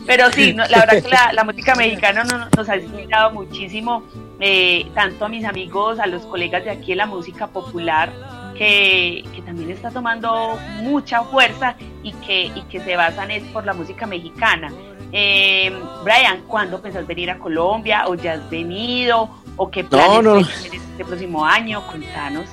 [0.07, 4.05] Pero sí, la verdad que la, música mexicana nos, ha inspirado muchísimo,
[4.39, 8.13] eh, tanto a mis amigos, a los colegas de aquí en la música popular,
[8.55, 13.75] que, también está tomando mucha fuerza y que, y que se basan es por la
[13.75, 14.73] música mexicana.
[15.13, 18.05] Eh, Brian, ¿cuándo pensás venir a Colombia?
[18.09, 19.31] ¿O ya has venido?
[19.57, 21.87] ¿O qué planes no, este próximo año?
[21.87, 22.47] Contanos.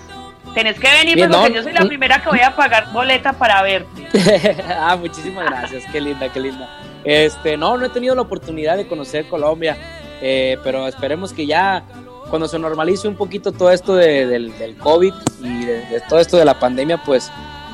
[0.53, 4.07] Tenés que venir porque yo soy la primera que voy a pagar boleta para verte.
[4.77, 6.69] ah, muchísimas gracias, qué linda, qué linda.
[7.03, 9.77] Este, no, no he tenido la oportunidad de conocer Colombia,
[10.21, 11.83] eh, pero esperemos que ya
[12.31, 15.13] cuando se normalice un poquito todo esto del, COVID
[15.43, 17.29] y de, todo esto de la pandemia, pues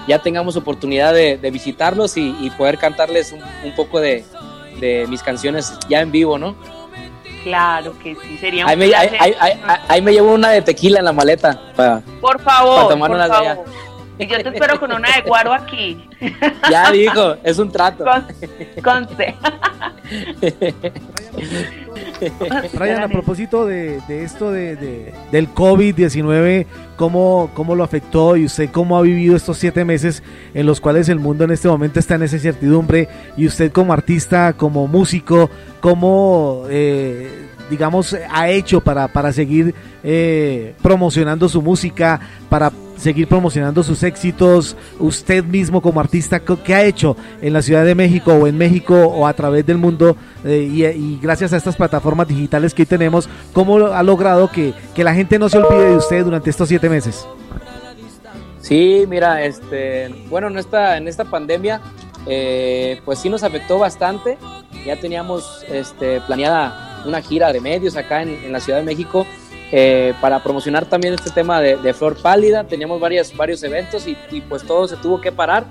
[0.07, 3.33] ya tengamos oportunidad de, visitarlos y, poder cantarles
[3.63, 4.25] un, poco de,
[5.07, 6.55] mis canciones ya en vivo, ¿no?
[7.43, 8.91] Claro que sí, sería un ahí me,
[9.87, 11.61] ahí, me llevo una de tequila en la maleta.
[12.19, 13.65] por favor, por favor.
[14.20, 16.09] Y yo te espero con una de guaro aquí.
[16.70, 18.03] Ya dijo, es un trato.
[18.84, 19.36] conste.
[22.74, 26.65] Brian, a propósito de, esto de, del COVID-19,
[26.95, 31.09] ¿cómo, ¿cómo lo afectó y usted cómo ha vivido estos siete meses en los cuales
[31.09, 35.49] el mundo en este momento está en esa incertidumbre y usted como artista, como músico,
[35.80, 36.63] cómo...
[36.70, 44.03] Eh, digamos, ha hecho para, para seguir eh, promocionando su música, para seguir promocionando sus
[44.03, 48.57] éxitos, usted mismo como artista, ¿qué ha hecho en la Ciudad de México o en
[48.57, 52.88] México o a través del mundo eh, y, gracias a estas plataformas digitales que hoy
[52.88, 56.89] tenemos, cómo ha logrado que, la gente no se olvide de usted durante estos siete
[56.89, 57.26] meses?
[58.61, 61.80] Sí, mira, este, bueno, en esta, en esta pandemia,
[62.26, 64.38] eh, pues sí nos afectó bastante.
[64.86, 69.25] Ya teníamos este, planeada una gira de medios acá en, la Ciudad de México
[69.71, 72.65] eh, para promocionar también este tema de, Flor Pálida.
[72.65, 75.65] Teníamos varias, varios eventos y, pues todo se tuvo que parar.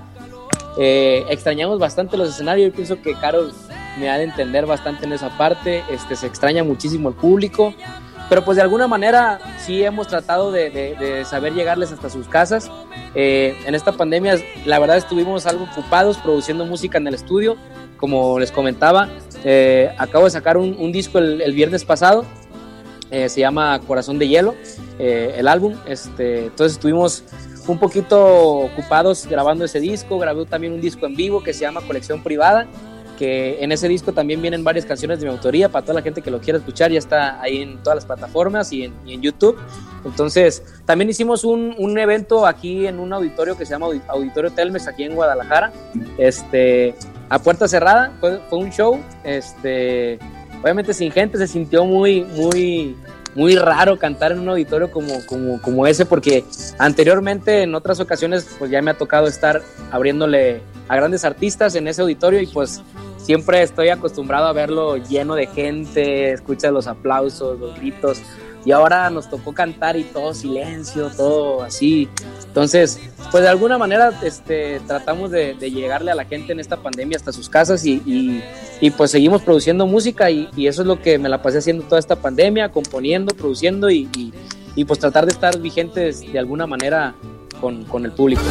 [0.79, 2.69] Eh, extrañamos bastante los escenarios.
[2.69, 3.51] Yo pienso que Carol
[3.99, 5.83] me ha de entender bastante en esa parte.
[5.89, 7.73] Este, se extraña muchísimo el público.
[8.29, 12.69] Pero pues de alguna manera sí hemos tratado de, saber llegarles hasta sus casas.
[13.15, 17.55] Eh, en esta pandemia la verdad estuvimos algo ocupados produciendo música en el estudio,
[17.97, 19.07] como les comentaba.
[19.43, 22.25] Eh, acabo de sacar un, disco el, viernes pasado,
[23.11, 24.55] eh, se llama Corazón de Hielo,
[24.99, 25.75] el álbum.
[25.87, 27.23] Este, entonces estuvimos
[27.67, 28.25] un poquito
[28.59, 32.67] ocupados grabando ese disco, grabé también un disco en vivo que se llama Colección Privada
[33.17, 36.21] que en ese disco también vienen varias canciones de mi autoría, para toda la gente
[36.21, 39.57] que lo quiera escuchar, ya está ahí en todas las plataformas y en, YouTube.
[40.05, 44.87] Entonces, también hicimos un, un, evento aquí en un auditorio que se llama Auditorio Telmex,
[44.87, 45.73] aquí en Guadalajara,
[46.17, 46.95] este,
[47.29, 50.19] a puerta cerrada, fue, un show, este,
[50.61, 52.95] obviamente sin gente, se sintió muy, muy,
[53.35, 56.43] muy raro cantar en un auditorio como, como, como ese, porque
[56.77, 59.61] anteriormente en otras ocasiones pues ya me ha tocado estar
[59.91, 62.81] abriéndole a grandes artistas en ese auditorio y pues
[63.17, 68.21] siempre estoy acostumbrado a verlo lleno de gente, escucha los aplausos, los gritos.
[68.67, 72.09] Y ahora nos tocó cantar y todo silencio, todo así.
[72.47, 72.99] Entonces,
[73.31, 77.31] pues de alguna manera este, tratamos de, llegarle a la gente en esta pandemia hasta
[77.31, 78.03] sus casas y,
[78.81, 81.85] y, pues seguimos produciendo música y, y, eso es lo que me la pasé haciendo
[81.85, 84.33] toda esta pandemia, componiendo, produciendo y,
[84.85, 87.15] pues tratar de estar vigentes de alguna manera
[87.61, 88.41] con, con el público.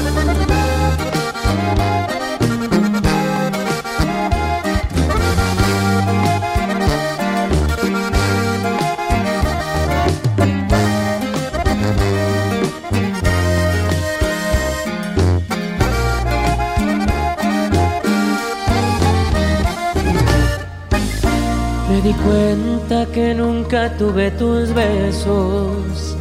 [22.00, 26.16] Di cuenta que nunca tuve tus besos.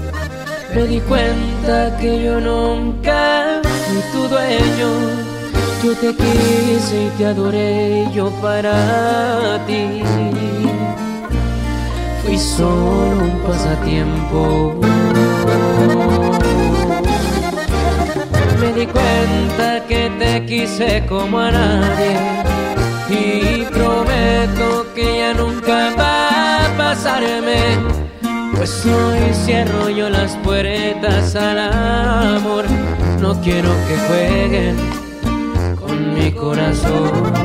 [0.74, 4.92] Me di cuenta que yo nunca fui tu dueño.
[5.84, 10.02] Yo te quise y te adoré yo para ti.
[12.24, 14.80] Fui solo un pasatiempo.
[18.60, 22.46] Me di cuenta que te quise como a nadie
[23.10, 27.78] y prometo que ya nunca va a pasarme.
[28.56, 32.66] Pues hoy cierro yo las puertas al amor.
[33.20, 34.76] No quiero que jueguen
[35.80, 37.45] con mi corazón.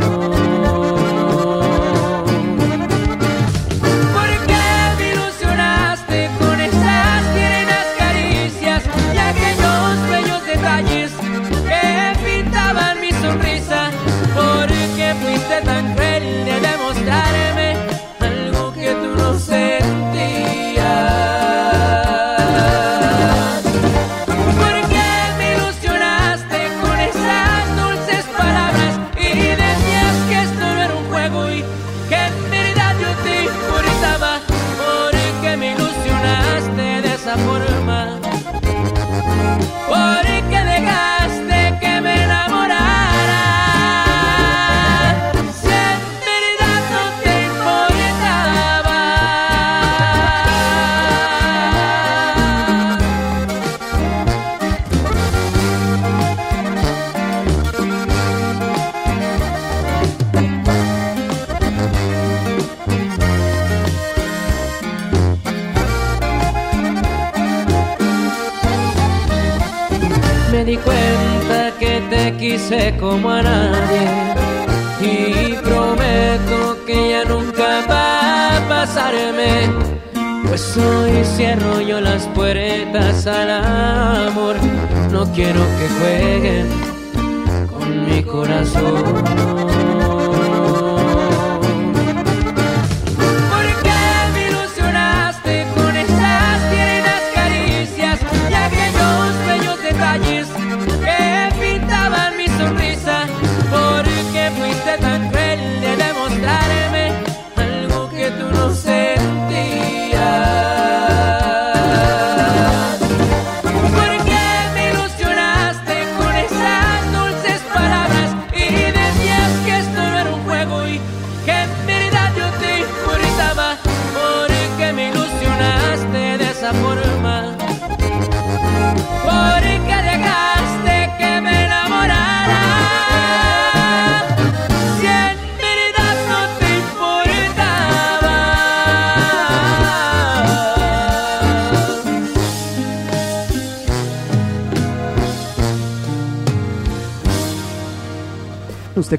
[85.43, 86.30] Quiero que jueguen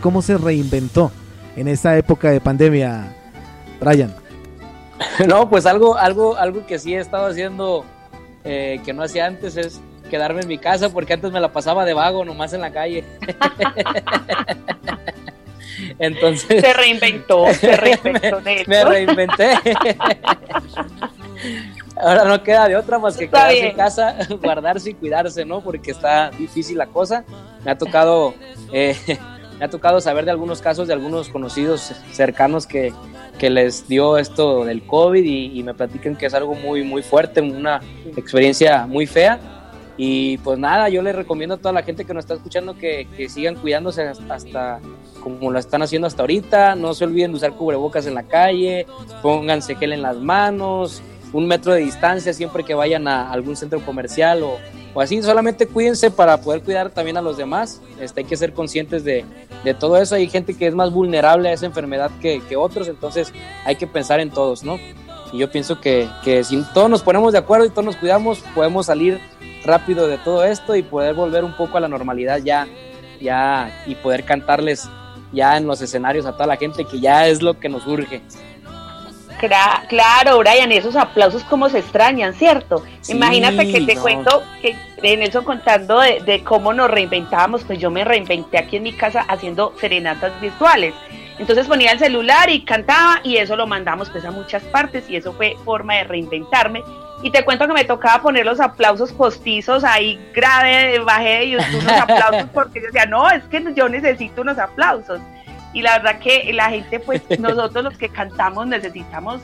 [0.02, 1.12] cómo se reinventó
[1.56, 3.16] en esta época de pandemia,
[3.80, 4.14] Brian?
[5.28, 7.84] No, pues algo, algo, algo que sí he estado haciendo
[8.44, 9.82] eh, que no hacía antes es
[10.12, 13.04] quedarme en mi casa porque antes me la pasaba de vago nomás en la calle.
[16.00, 16.62] Entonces.
[16.62, 18.42] Se reinventó, se reinventó.
[18.42, 19.58] me, me reinventé.
[21.96, 25.62] Ahora no queda de otra más que quedarse en casa, guardarse y cuidarse, ¿no?
[25.62, 27.24] Porque está difícil la cosa.
[27.64, 28.34] Me ha tocado,
[28.74, 28.96] eh,
[29.62, 32.92] me ha tocado saber de algunos casos de algunos conocidos cercanos que,
[33.38, 37.04] que les dio esto del COVID y, y, me platican que es algo muy, muy
[37.04, 37.80] fuerte, una
[38.18, 39.40] experiencia muy fea.
[39.98, 43.08] Y pues nada, yo les recomiendo a toda la gente que nos está escuchando que,
[43.16, 44.80] que sigan cuidándose hasta
[45.22, 46.74] como lo están haciendo hasta ahorita.
[46.74, 48.88] No se olviden de usar cubrebocas en la calle,
[49.22, 51.04] pónganse gel en las manos,
[51.34, 54.58] un metro de distancia siempre que vayan a algún centro comercial o,
[54.94, 55.22] o así.
[55.22, 57.82] Solamente cuídense para poder cuidar también a los demás.
[58.00, 59.26] Este, hay que ser conscientes de,
[59.64, 60.16] de, todo eso.
[60.16, 63.34] Hay gente que es más vulnerable a esa enfermedad que, que otros, entonces
[63.66, 64.80] hay que pensar en todos, ¿no?
[65.32, 68.44] Y yo pienso que, que si todos nos ponemos de acuerdo y todos nos cuidamos,
[68.54, 69.20] podemos salir
[69.64, 72.68] rápido de todo esto y poder volver un poco a la normalidad ya,
[73.22, 74.90] ya y poder cantarles
[75.32, 78.22] ya en los escenarios a toda la gente que ya es lo que nos urge.
[79.48, 82.84] Claro, Brian, esos aplausos como se extrañan, ¿cierto?
[83.02, 84.02] Sí, Imagínate que te no.
[84.02, 88.78] cuento que en eso contando de, de, cómo nos reinventábamos, pues yo me reinventé aquí
[88.78, 90.94] en mi casa haciendo serenatas virtuales.
[91.40, 95.16] Entonces ponía el celular y cantaba y eso lo mandamos pues a muchas partes y
[95.16, 96.84] eso fue forma de reinventarme.
[97.24, 101.80] Y te cuento que me tocaba poner los aplausos postizos ahí grave, bajé de YouTube
[101.82, 105.20] unos aplausos porque yo decía, no, es que yo necesito unos aplausos
[105.74, 109.42] y la verdad que la gente, pues nosotros los que cantamos necesitamos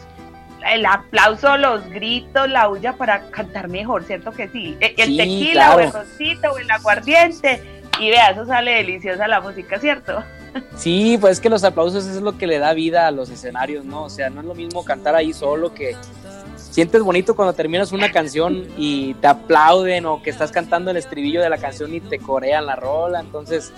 [0.72, 4.76] el aplauso, los gritos, la huya para cantar mejor, ¿cierto que sí?
[4.80, 5.78] El, sí, tequila claro.
[5.78, 10.24] o el rosito o el aguardiente y vea, eso sale deliciosa la música, ¿cierto?
[10.76, 13.86] Sí, pues es que los aplausos es lo que le da vida a los escenarios,
[13.86, 14.04] ¿no?
[14.04, 15.96] O sea, no es lo mismo cantar ahí solo que
[16.78, 21.42] sientes bonito cuando terminas una canción y te aplauden o que estás cantando el estribillo
[21.42, 23.74] de la canción y te corean la rola, entonces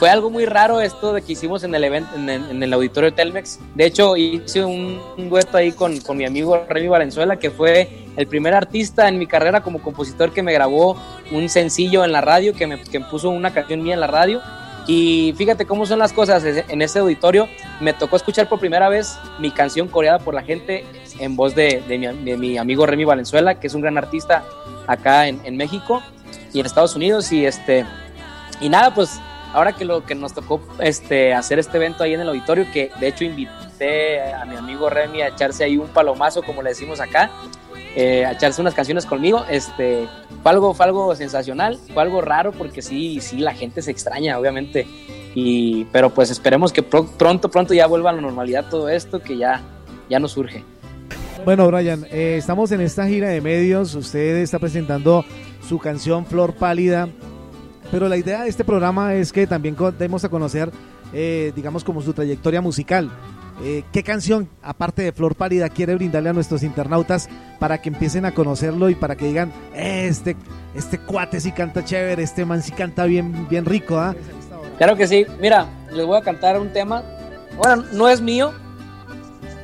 [0.00, 2.72] fue algo muy raro esto de que hicimos en el evento, en el, en el
[2.72, 3.60] auditorio de Telmex.
[3.76, 7.88] De hecho, hice un, un dueto ahí con, con, mi amigo Remy Valenzuela, que fue
[8.16, 10.96] el primer artista en mi carrera como compositor que me grabó
[11.30, 14.40] un sencillo en la radio, que me que puso una canción mía en la radio.
[14.86, 16.44] Y fíjate cómo son las cosas.
[16.44, 17.48] En ese auditorio
[17.80, 20.84] me tocó escuchar por primera vez mi canción coreada por la gente
[21.18, 24.44] en voz de, de, mi, de mi, amigo Remy Valenzuela, que es un gran artista
[24.86, 26.02] acá en, en México
[26.52, 27.30] y en Estados Unidos.
[27.30, 27.86] Y, este,
[28.60, 29.20] y nada, pues
[29.52, 32.90] ahora que lo que nos tocó este, hacer este evento ahí en el auditorio, que
[32.98, 37.00] de hecho invité a mi amigo Remy a echarse ahí un palomazo, como le decimos
[37.00, 37.30] acá,
[37.94, 40.08] eh, a echarse unas canciones conmigo, este,
[40.42, 44.38] fue algo, fue algo sensacional, fue algo raro porque sí, sí, la gente se extraña,
[44.38, 44.86] obviamente,
[45.34, 49.20] y, pero pues esperemos que pro, pronto, pronto ya vuelva a la normalidad todo esto,
[49.20, 49.62] que ya,
[50.08, 50.64] ya nos surge.
[51.44, 55.24] Bueno, Brian, eh, estamos en esta gira de medios, usted está presentando
[55.68, 57.08] su canción Flor Pálida,
[57.90, 60.70] pero la idea de este programa es que también demos a conocer,
[61.12, 63.10] eh, digamos, como su trayectoria musical.
[63.60, 67.28] Eh, ¿Qué canción, aparte de Flor Pálida, quiere brindarle a nuestros internautas
[67.58, 70.36] para que empiecen a conocerlo y para que digan, eh, este,
[70.74, 73.98] este cuate sí canta chévere, este man sí canta bien, bien rico?
[73.98, 74.16] ¿ah?
[74.78, 75.26] Claro que sí.
[75.40, 77.04] Mira, les voy a cantar un tema.
[77.56, 78.52] Bueno, no es mío,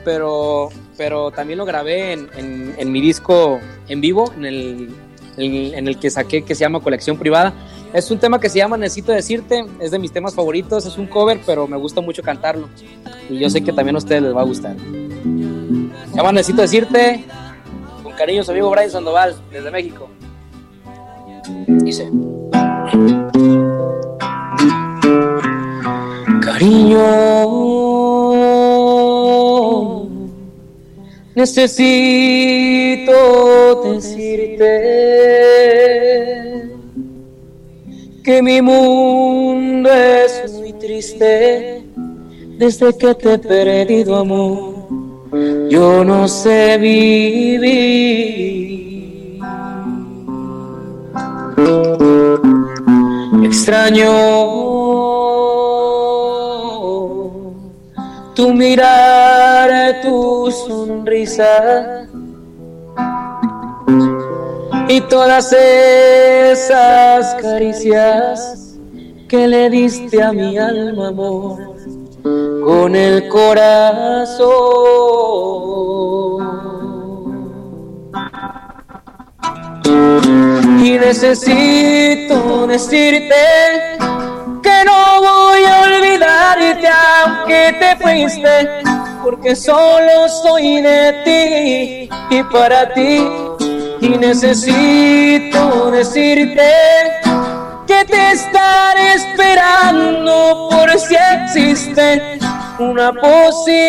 [0.05, 3.59] pero, pero también lo grabé en, mi disco
[3.89, 7.55] en vivo, en el que saqué, que se llama Colección Privada.
[7.93, 11.07] Es un tema que se llama Necesito Decirte, es de mis temas favoritos, es un
[11.07, 12.68] cover, pero me gusta mucho cantarlo.
[13.30, 14.76] Y yo sé que también a ustedes les va a gustar.
[14.76, 17.24] Se llama Necesito Decirte,
[18.03, 20.09] con cariño su amigo Brian Sandoval, desde México.
[21.66, 22.11] Dice.
[26.43, 26.99] Cariño,
[31.34, 33.12] necesito
[33.95, 35.28] decirte
[38.29, 41.83] que mi mundo es muy triste
[42.59, 44.74] desde que te he perdido amor.
[45.70, 47.62] Yo no sé vivir.
[53.45, 54.12] Extraño
[58.35, 62.09] tu mirar, tu sonrisa
[64.89, 68.78] y todas esas caricias
[69.28, 71.74] que le diste a mi alma, amor,
[72.22, 74.49] con el corazón.
[80.82, 83.34] Y necesito decirte
[84.62, 88.82] que no voy a olvidarte aunque te fuiste,
[89.22, 93.47] porque solo soy de ti y para ti
[94.01, 96.70] y necesito decirte
[97.86, 102.38] que te estaré esperando por si existe
[102.78, 103.88] una posibilidad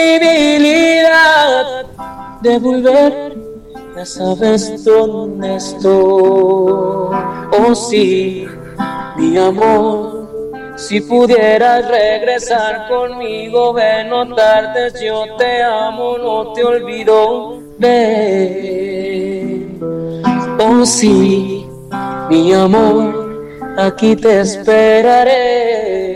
[2.42, 3.38] de volver.
[3.96, 5.92] Ya sabes dónde estoy.
[5.92, 8.48] Oh sí,
[9.18, 10.20] mi amor.
[10.78, 19.59] Si pudieras regresar conmigo, ven no tardes, yo te amo, no te olvido, ven.
[20.62, 21.66] Oh sí,
[22.30, 26.09] mi amor, aquí te esperaré.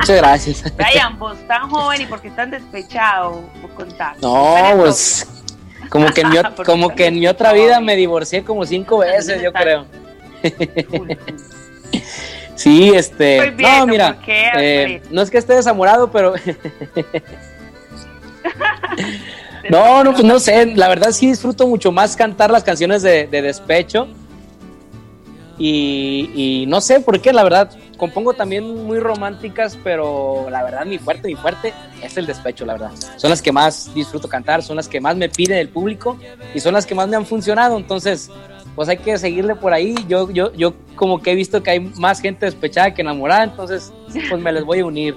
[0.00, 0.64] Muchas gracias.
[0.76, 3.42] Brian, vos tan joven y por qué tan despechado,
[3.76, 4.16] contar.
[4.20, 5.26] No, pues
[5.90, 9.42] como que, en mi, como que en mi otra vida me divorcié como cinco veces,
[9.42, 9.86] yo creo.
[12.56, 13.52] Sí, este.
[13.52, 14.18] no, mira.
[14.26, 16.34] Eh, no es que esté desamorado, pero.
[19.70, 20.66] no, no, pues no sé.
[20.76, 24.08] La verdad sí disfruto mucho más cantar las canciones de, despecho.
[25.62, 27.70] Y, no sé por qué, la verdad.
[27.98, 32.72] Compongo también muy románticas, pero la verdad, mi fuerte, mi fuerte es el despecho, la
[32.72, 32.92] verdad.
[33.16, 36.16] Son las que más disfruto cantar, son las que más me pide el público
[36.54, 37.76] y son las que más me han funcionado.
[37.76, 38.30] Entonces,
[38.74, 39.94] pues hay que seguirle por ahí.
[40.08, 43.92] Yo, yo, yo como que he visto que hay más gente despechada que enamorada, entonces
[44.30, 45.14] pues me les voy a unir.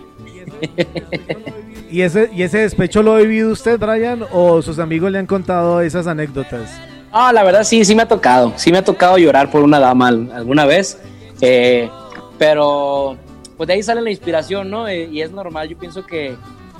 [1.89, 5.28] ¿Y ese, ¿Y ese despecho lo ha vivido usted, Brian, o sus amigos le han
[5.28, 6.70] contado esas anécdotas?
[7.14, 8.53] Ah, la verdad sí, sí me ha tocado.
[8.57, 10.99] Sí me ha tocado llorar por una dama alguna vez.
[11.39, 11.89] Eh,
[12.38, 13.16] pero
[13.55, 14.88] pues de ahí sale la inspiración, ¿no?
[14.88, 16.36] Eh, y es normal, yo pienso que,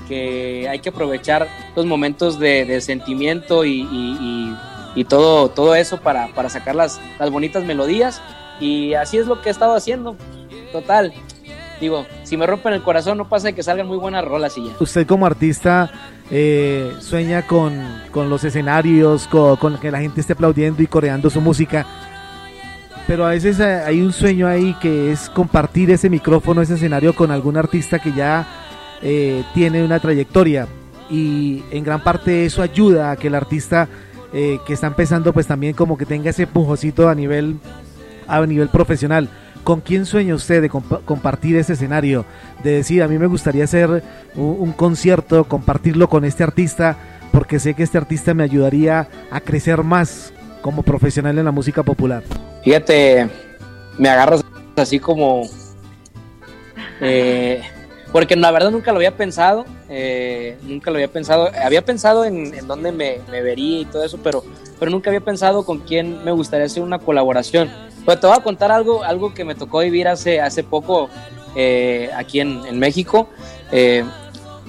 [0.08, 4.58] que hay que aprovechar los momentos de, sentimiento y
[4.96, 8.22] y todo, todo eso para, para sacar las, las bonitas melodías.
[8.60, 10.16] Y así es lo que he estado haciendo.
[10.72, 11.14] Total.
[11.82, 14.68] Digo, si me rompen el corazón, no pasa de que salgan muy buenas rolas y
[14.68, 14.74] ya.
[14.80, 15.92] Usted como artista
[16.36, 17.80] eh, sueña con,
[18.10, 21.86] con, los escenarios, con, que la gente esté aplaudiendo y coreando su música.
[23.06, 27.14] Pero a veces eh, hay un sueño ahí que es compartir ese micrófono, ese escenario
[27.14, 28.48] con algún artista que ya
[29.04, 30.68] eh, tiene una trayectoria.
[31.08, 33.88] Y en gran parte eso ayuda a que el artista
[34.32, 37.60] que está empezando, pues también como que tenga ese pujocito a nivel,
[38.28, 39.30] a nivel profesional.
[39.64, 42.26] ¿Con quién sueña usted de compartir ese escenario?
[42.64, 44.04] De decir, a mí me gustaría hacer
[44.36, 46.98] un, concierto, compartirlo con este artista,
[47.32, 51.82] porque sé que este artista me ayudaría a crecer más como profesional en la música
[51.82, 52.24] popular.
[52.64, 53.30] Fíjate,
[53.98, 54.44] me agarras
[54.76, 55.44] así como...
[57.00, 57.62] Eh,
[58.12, 62.54] porque la verdad nunca lo había pensado, eh, nunca lo había pensado, había pensado en,
[62.54, 64.44] en dónde me, vería y todo eso, pero,
[64.78, 67.70] pero nunca había pensado con quién me gustaría hacer una colaboración.
[68.06, 71.10] Pero te voy a contar algo, algo que me tocó vivir hace, hace poco
[71.56, 73.30] eh, aquí en, México.
[73.72, 74.04] Eh,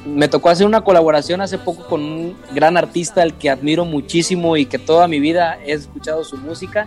[0.07, 4.57] me tocó hacer una colaboración hace poco con un gran artista al que admiro muchísimo
[4.57, 6.87] y que toda mi vida he escuchado su música,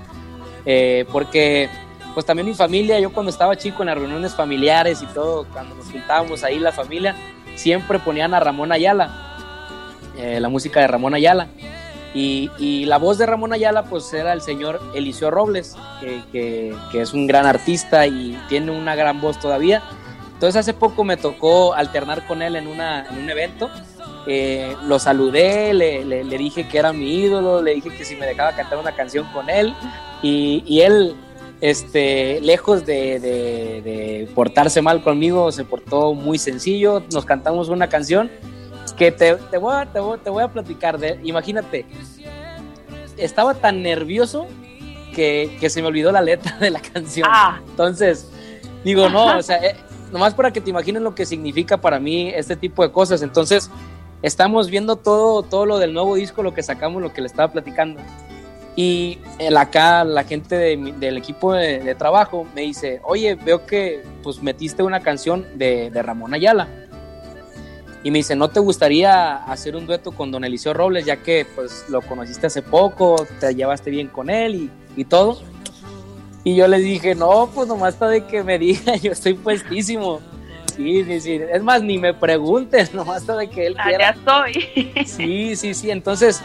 [1.12, 1.70] porque
[2.18, 5.76] pues también mi familia, yo cuando estaba chico en las reuniones familiares y todo, cuando
[5.76, 7.16] nos juntábamos ahí la familia,
[7.54, 9.36] siempre ponían a Ramón Ayala,
[10.18, 11.48] eh, la música de Ramón Ayala.
[12.20, 15.76] Y, la voz de Ramón Ayala pues era el señor Eliseo Robles,
[16.32, 19.84] que, es un gran artista y tiene una gran voz todavía.
[20.34, 23.70] Entonces hace poco me tocó alternar con él en, una, en un evento.
[24.26, 28.26] Eh, lo saludé, le, le, dije que era mi ídolo, le dije que si me
[28.26, 29.74] dejaba cantar una canción con él.
[30.22, 31.16] Y, y él,
[31.62, 37.04] este, lejos de, portarse mal conmigo, se portó muy sencillo.
[37.14, 38.30] Nos cantamos una canción
[38.94, 40.98] que te, voy, a, te, voy, a platicar.
[40.98, 41.86] De, imagínate,
[43.18, 44.48] estaba tan nervioso
[45.14, 47.28] que, se me olvidó la letra de la canción.
[47.32, 47.60] Ah.
[47.70, 48.30] Entonces,
[48.84, 49.76] digo, no, o sea, eh,
[50.12, 53.22] nomás para que te imagines lo que significa para mí este tipo de cosas.
[53.22, 53.70] Entonces,
[54.22, 57.52] estamos viendo todo, todo lo del nuevo disco, lo que sacamos, lo que le estaba
[57.52, 58.02] platicando.
[58.76, 59.18] Y
[59.58, 65.00] acá la gente del equipo de, trabajo me dice, oye, veo que pues metiste una
[65.00, 66.68] canción de, Ramón Ayala.
[68.04, 71.46] Y me dice, ¿no te gustaría hacer un dueto con Don Eliseo Robles, ya que
[71.56, 75.42] pues lo conociste hace poco, te llevaste bien con él y, todo?
[76.44, 80.22] Y yo le dije, no, pues nomás está de que me diga, yo estoy puestísimo.
[80.76, 81.42] Sí, sí, sí.
[81.52, 84.14] Es más, ni me preguntes, nomás está de que él ah, quiera.
[84.14, 85.06] Ya estoy.
[85.06, 85.90] Sí, sí, sí.
[85.90, 86.42] Entonces,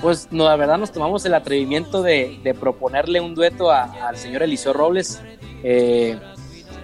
[0.00, 4.72] pues no, la verdad nos tomamos el atrevimiento de, proponerle un dueto al señor Eliseo
[4.72, 5.20] Robles.
[5.62, 6.18] Eh,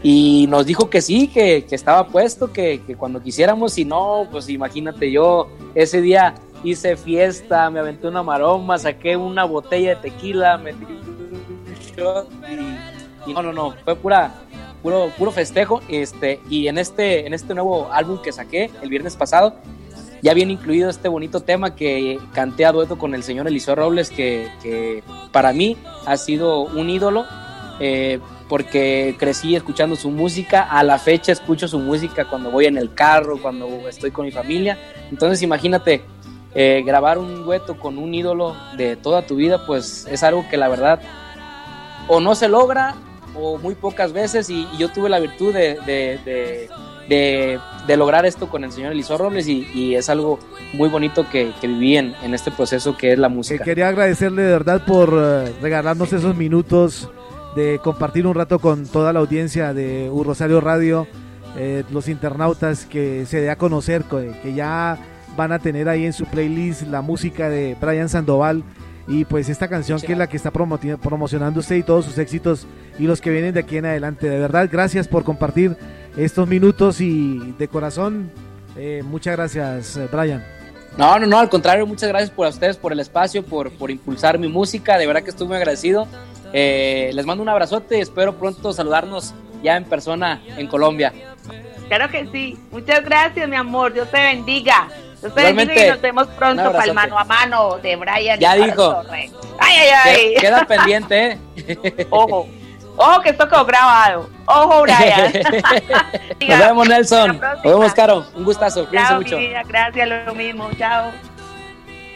[0.02, 5.10] y nos dijo que sí, que, estaba puesto, que, cuando quisiéramos, y no, pues imagínate,
[5.10, 6.34] yo ese día
[6.64, 10.86] hice fiesta, me aventé una maroma, saqué una botella de tequila, metí
[11.96, 12.28] shot
[13.26, 14.34] y, no, no, no, fue pura,
[14.82, 15.82] puro, puro festejo.
[15.88, 19.56] Este, y en este, en este nuevo álbum que saqué el viernes pasado,
[20.22, 24.10] ya viene incluido este bonito tema que canté a dueto con el señor Eliseo Robles,
[24.10, 25.76] que, para mí
[26.06, 27.24] ha sido un ídolo,
[27.80, 28.18] eh,
[28.50, 32.92] porque crecí escuchando su música, a la fecha escucho su música cuando voy en el
[32.92, 34.76] carro, cuando estoy con mi familia,
[35.10, 36.02] entonces imagínate,
[36.54, 40.58] eh, grabar un dueto con un ídolo de toda tu vida, pues es algo que
[40.58, 41.00] la verdad
[42.08, 42.96] o no se logra
[43.36, 44.50] o muy pocas veces.
[44.50, 45.78] Y, yo tuve la virtud de
[47.10, 49.48] de, lograr esto con el señor Eliseo Robles.
[49.48, 50.38] Y, es algo
[50.72, 53.64] muy bonito que, viví en, este proceso que es la música.
[53.64, 57.10] Quería agradecerle de verdad por eh, regalarnos esos minutos
[57.54, 61.06] de compartir un rato con toda la audiencia de Un Rosario Radio
[61.56, 64.98] eh, los internautas que se dé a conocer, que ya
[65.36, 68.62] van a tener ahí en su playlist la música de Brian Sandoval
[69.08, 72.66] y pues esta canción que es la que está promocionando usted y todos sus éxitos
[72.98, 74.28] y los que vienen de aquí en adelante.
[74.28, 75.76] De verdad, gracias por compartir
[76.16, 78.30] estos minutos y de corazón,
[78.76, 80.44] eh, muchas gracias, Brian.
[80.96, 83.90] No, no, no, al contrario, muchas gracias por a ustedes, por el espacio, por, por
[83.90, 86.06] impulsar mi música, de verdad que estoy muy agradecido.
[86.52, 91.12] Eh, les mando un abrazote y espero pronto saludarnos ya en persona en Colombia.
[91.88, 94.88] Claro que sí, muchas gracias mi amor, Dios te bendiga.
[95.20, 98.38] Dios te bendiga y nos vemos pronto para el mano a mano de Brian.
[98.40, 99.02] Ya dijo.
[99.10, 100.34] Ay, ay, ay.
[100.40, 102.06] Queda, pendiente, ¿eh?
[102.10, 102.48] Ojo.
[102.96, 104.28] Ojo que esto quedó grabado.
[104.46, 105.32] Ojo, Brian.
[106.48, 107.40] Nos vemos, Nelson.
[107.40, 108.26] Nos vemos, Caro.
[108.34, 108.86] Un gustazo.
[108.88, 109.36] Cuídense mucho.
[109.66, 110.70] Gracias, lo mismo.
[110.78, 111.10] Chao.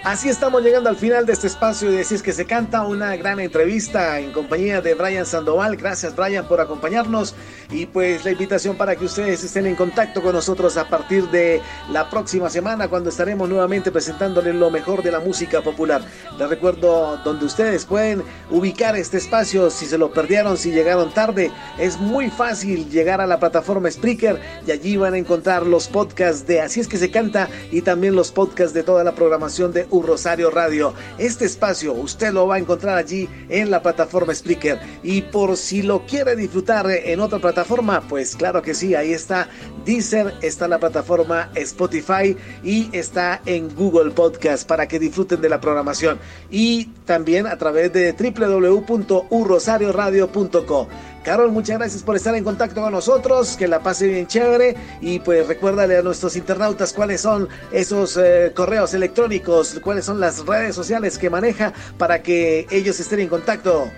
[0.04, 3.16] Así estamos llegando al final de este espacio de Si es que se canta, una
[3.16, 5.76] gran entrevista en compañía de Brian Sandoval.
[5.76, 7.34] Gracias Brian por acompañarnos
[7.70, 11.62] y pues la invitación para que ustedes estén en contacto con nosotros a partir de
[11.90, 16.02] la próxima semana cuando estaremos nuevamente presentándoles lo mejor de la música popular.
[16.38, 21.50] Les recuerdo donde ustedes pueden ubicar este espacio si se lo perdieron, si llegaron tarde.
[21.78, 26.46] Es muy fácil llegar a la plataforma Spreaker y allí van a encontrar los podcasts
[26.46, 29.93] de Así es que se canta y también los podcasts de toda la programación de
[30.02, 30.94] Rosario Radio.
[31.18, 34.80] Este espacio usted lo va a encontrar allí en la plataforma Spreaker.
[35.02, 39.48] Y por si lo quiere disfrutar en otra plataforma, pues claro que sí, ahí está
[39.84, 45.60] Deezer, está la plataforma Spotify y está en Google Podcast para que disfruten de la
[45.60, 46.18] programación.
[46.50, 50.88] Y también a través de www.urrosarioradio.co.
[51.24, 55.20] Carol, muchas gracias por estar en contacto con nosotros, que la pase bien chévere y
[55.20, 60.74] pues recuérdale a nuestros internautas cuáles son esos eh, correos electrónicos, cuáles son las redes
[60.74, 63.90] sociales que maneja para que ellos estén en contacto.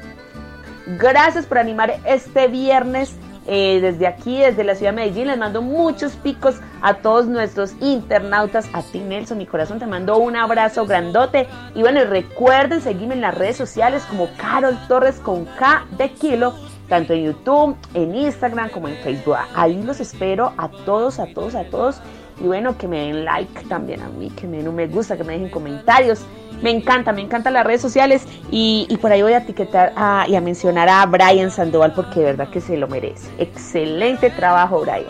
[0.98, 3.12] Gracias por animar este viernes
[3.48, 7.74] eh, desde aquí, desde la ciudad de Medellín, les mando muchos picos a todos nuestros
[7.80, 8.68] internautas.
[8.72, 11.48] A ti, Nelson, mi corazón, te mando un abrazo grandote.
[11.74, 16.54] Y bueno, recuerden seguirme en las redes sociales como Carol Torres con K de Kilo
[16.88, 19.36] tanto en YouTube, en Instagram como en Facebook.
[19.54, 22.00] Ahí los espero a todos, a todos, a todos.
[22.40, 25.16] Y bueno, que me den like también a mí, que me den un me gusta,
[25.16, 26.20] que me dejen comentarios.
[26.62, 29.92] Me encanta, me encantan las redes sociales y, por ahí voy a etiquetar
[30.26, 33.28] y a mencionar a Brian Sandoval porque de verdad que se lo merece.
[33.38, 35.04] Excelente trabajo, Brian.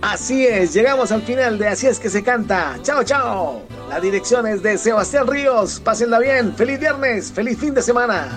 [0.00, 2.76] Así es, llegamos al final de Así es que se canta.
[2.82, 3.62] Chao, chao.
[3.88, 5.80] La dirección es de Sebastián Ríos.
[5.80, 6.54] Pásenla bien.
[6.54, 8.28] Feliz viernes, feliz fin de semana.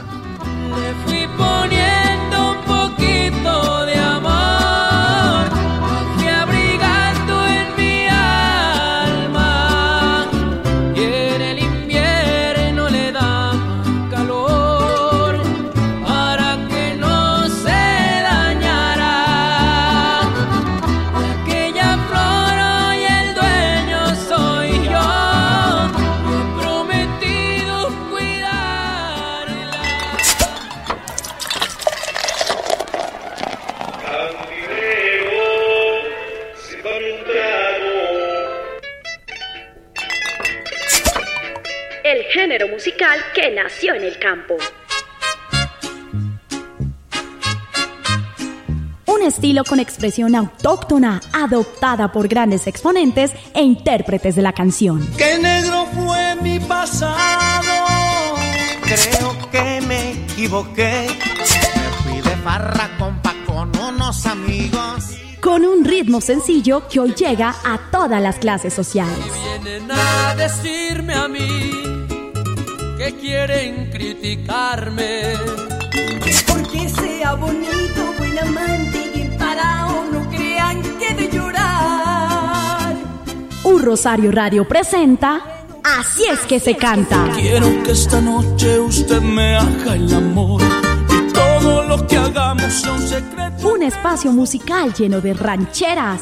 [3.32, 4.61] Poniendo de musical
[44.32, 44.56] campo.
[49.08, 55.06] Un estilo con expresión autóctona, adoptada por grandes exponentes e intérpretes de la canción.
[55.18, 58.36] ¡Qué negro fue mi pasado!
[58.84, 61.08] Creo que me equivoqué.
[61.10, 67.56] Me fui de farra compa con unos amigos con un ritmo sencillo que hoy llega
[67.66, 69.18] a todas las clases sociales.
[69.64, 71.81] Vienen a decirme a mí
[73.02, 75.34] que quieren criticarme.
[76.48, 82.96] Porque sea bonito, buen amante y parado, no crean que de llorar.
[83.64, 85.42] Un Rosario Radio presenta
[85.84, 87.28] Así es que se canta.
[87.34, 90.62] Quiero que esta noche usted me haga el amor.
[91.10, 93.68] Y todo lo que hagamos sea un secreto.
[93.68, 96.22] Un espacio musical lleno de rancheras,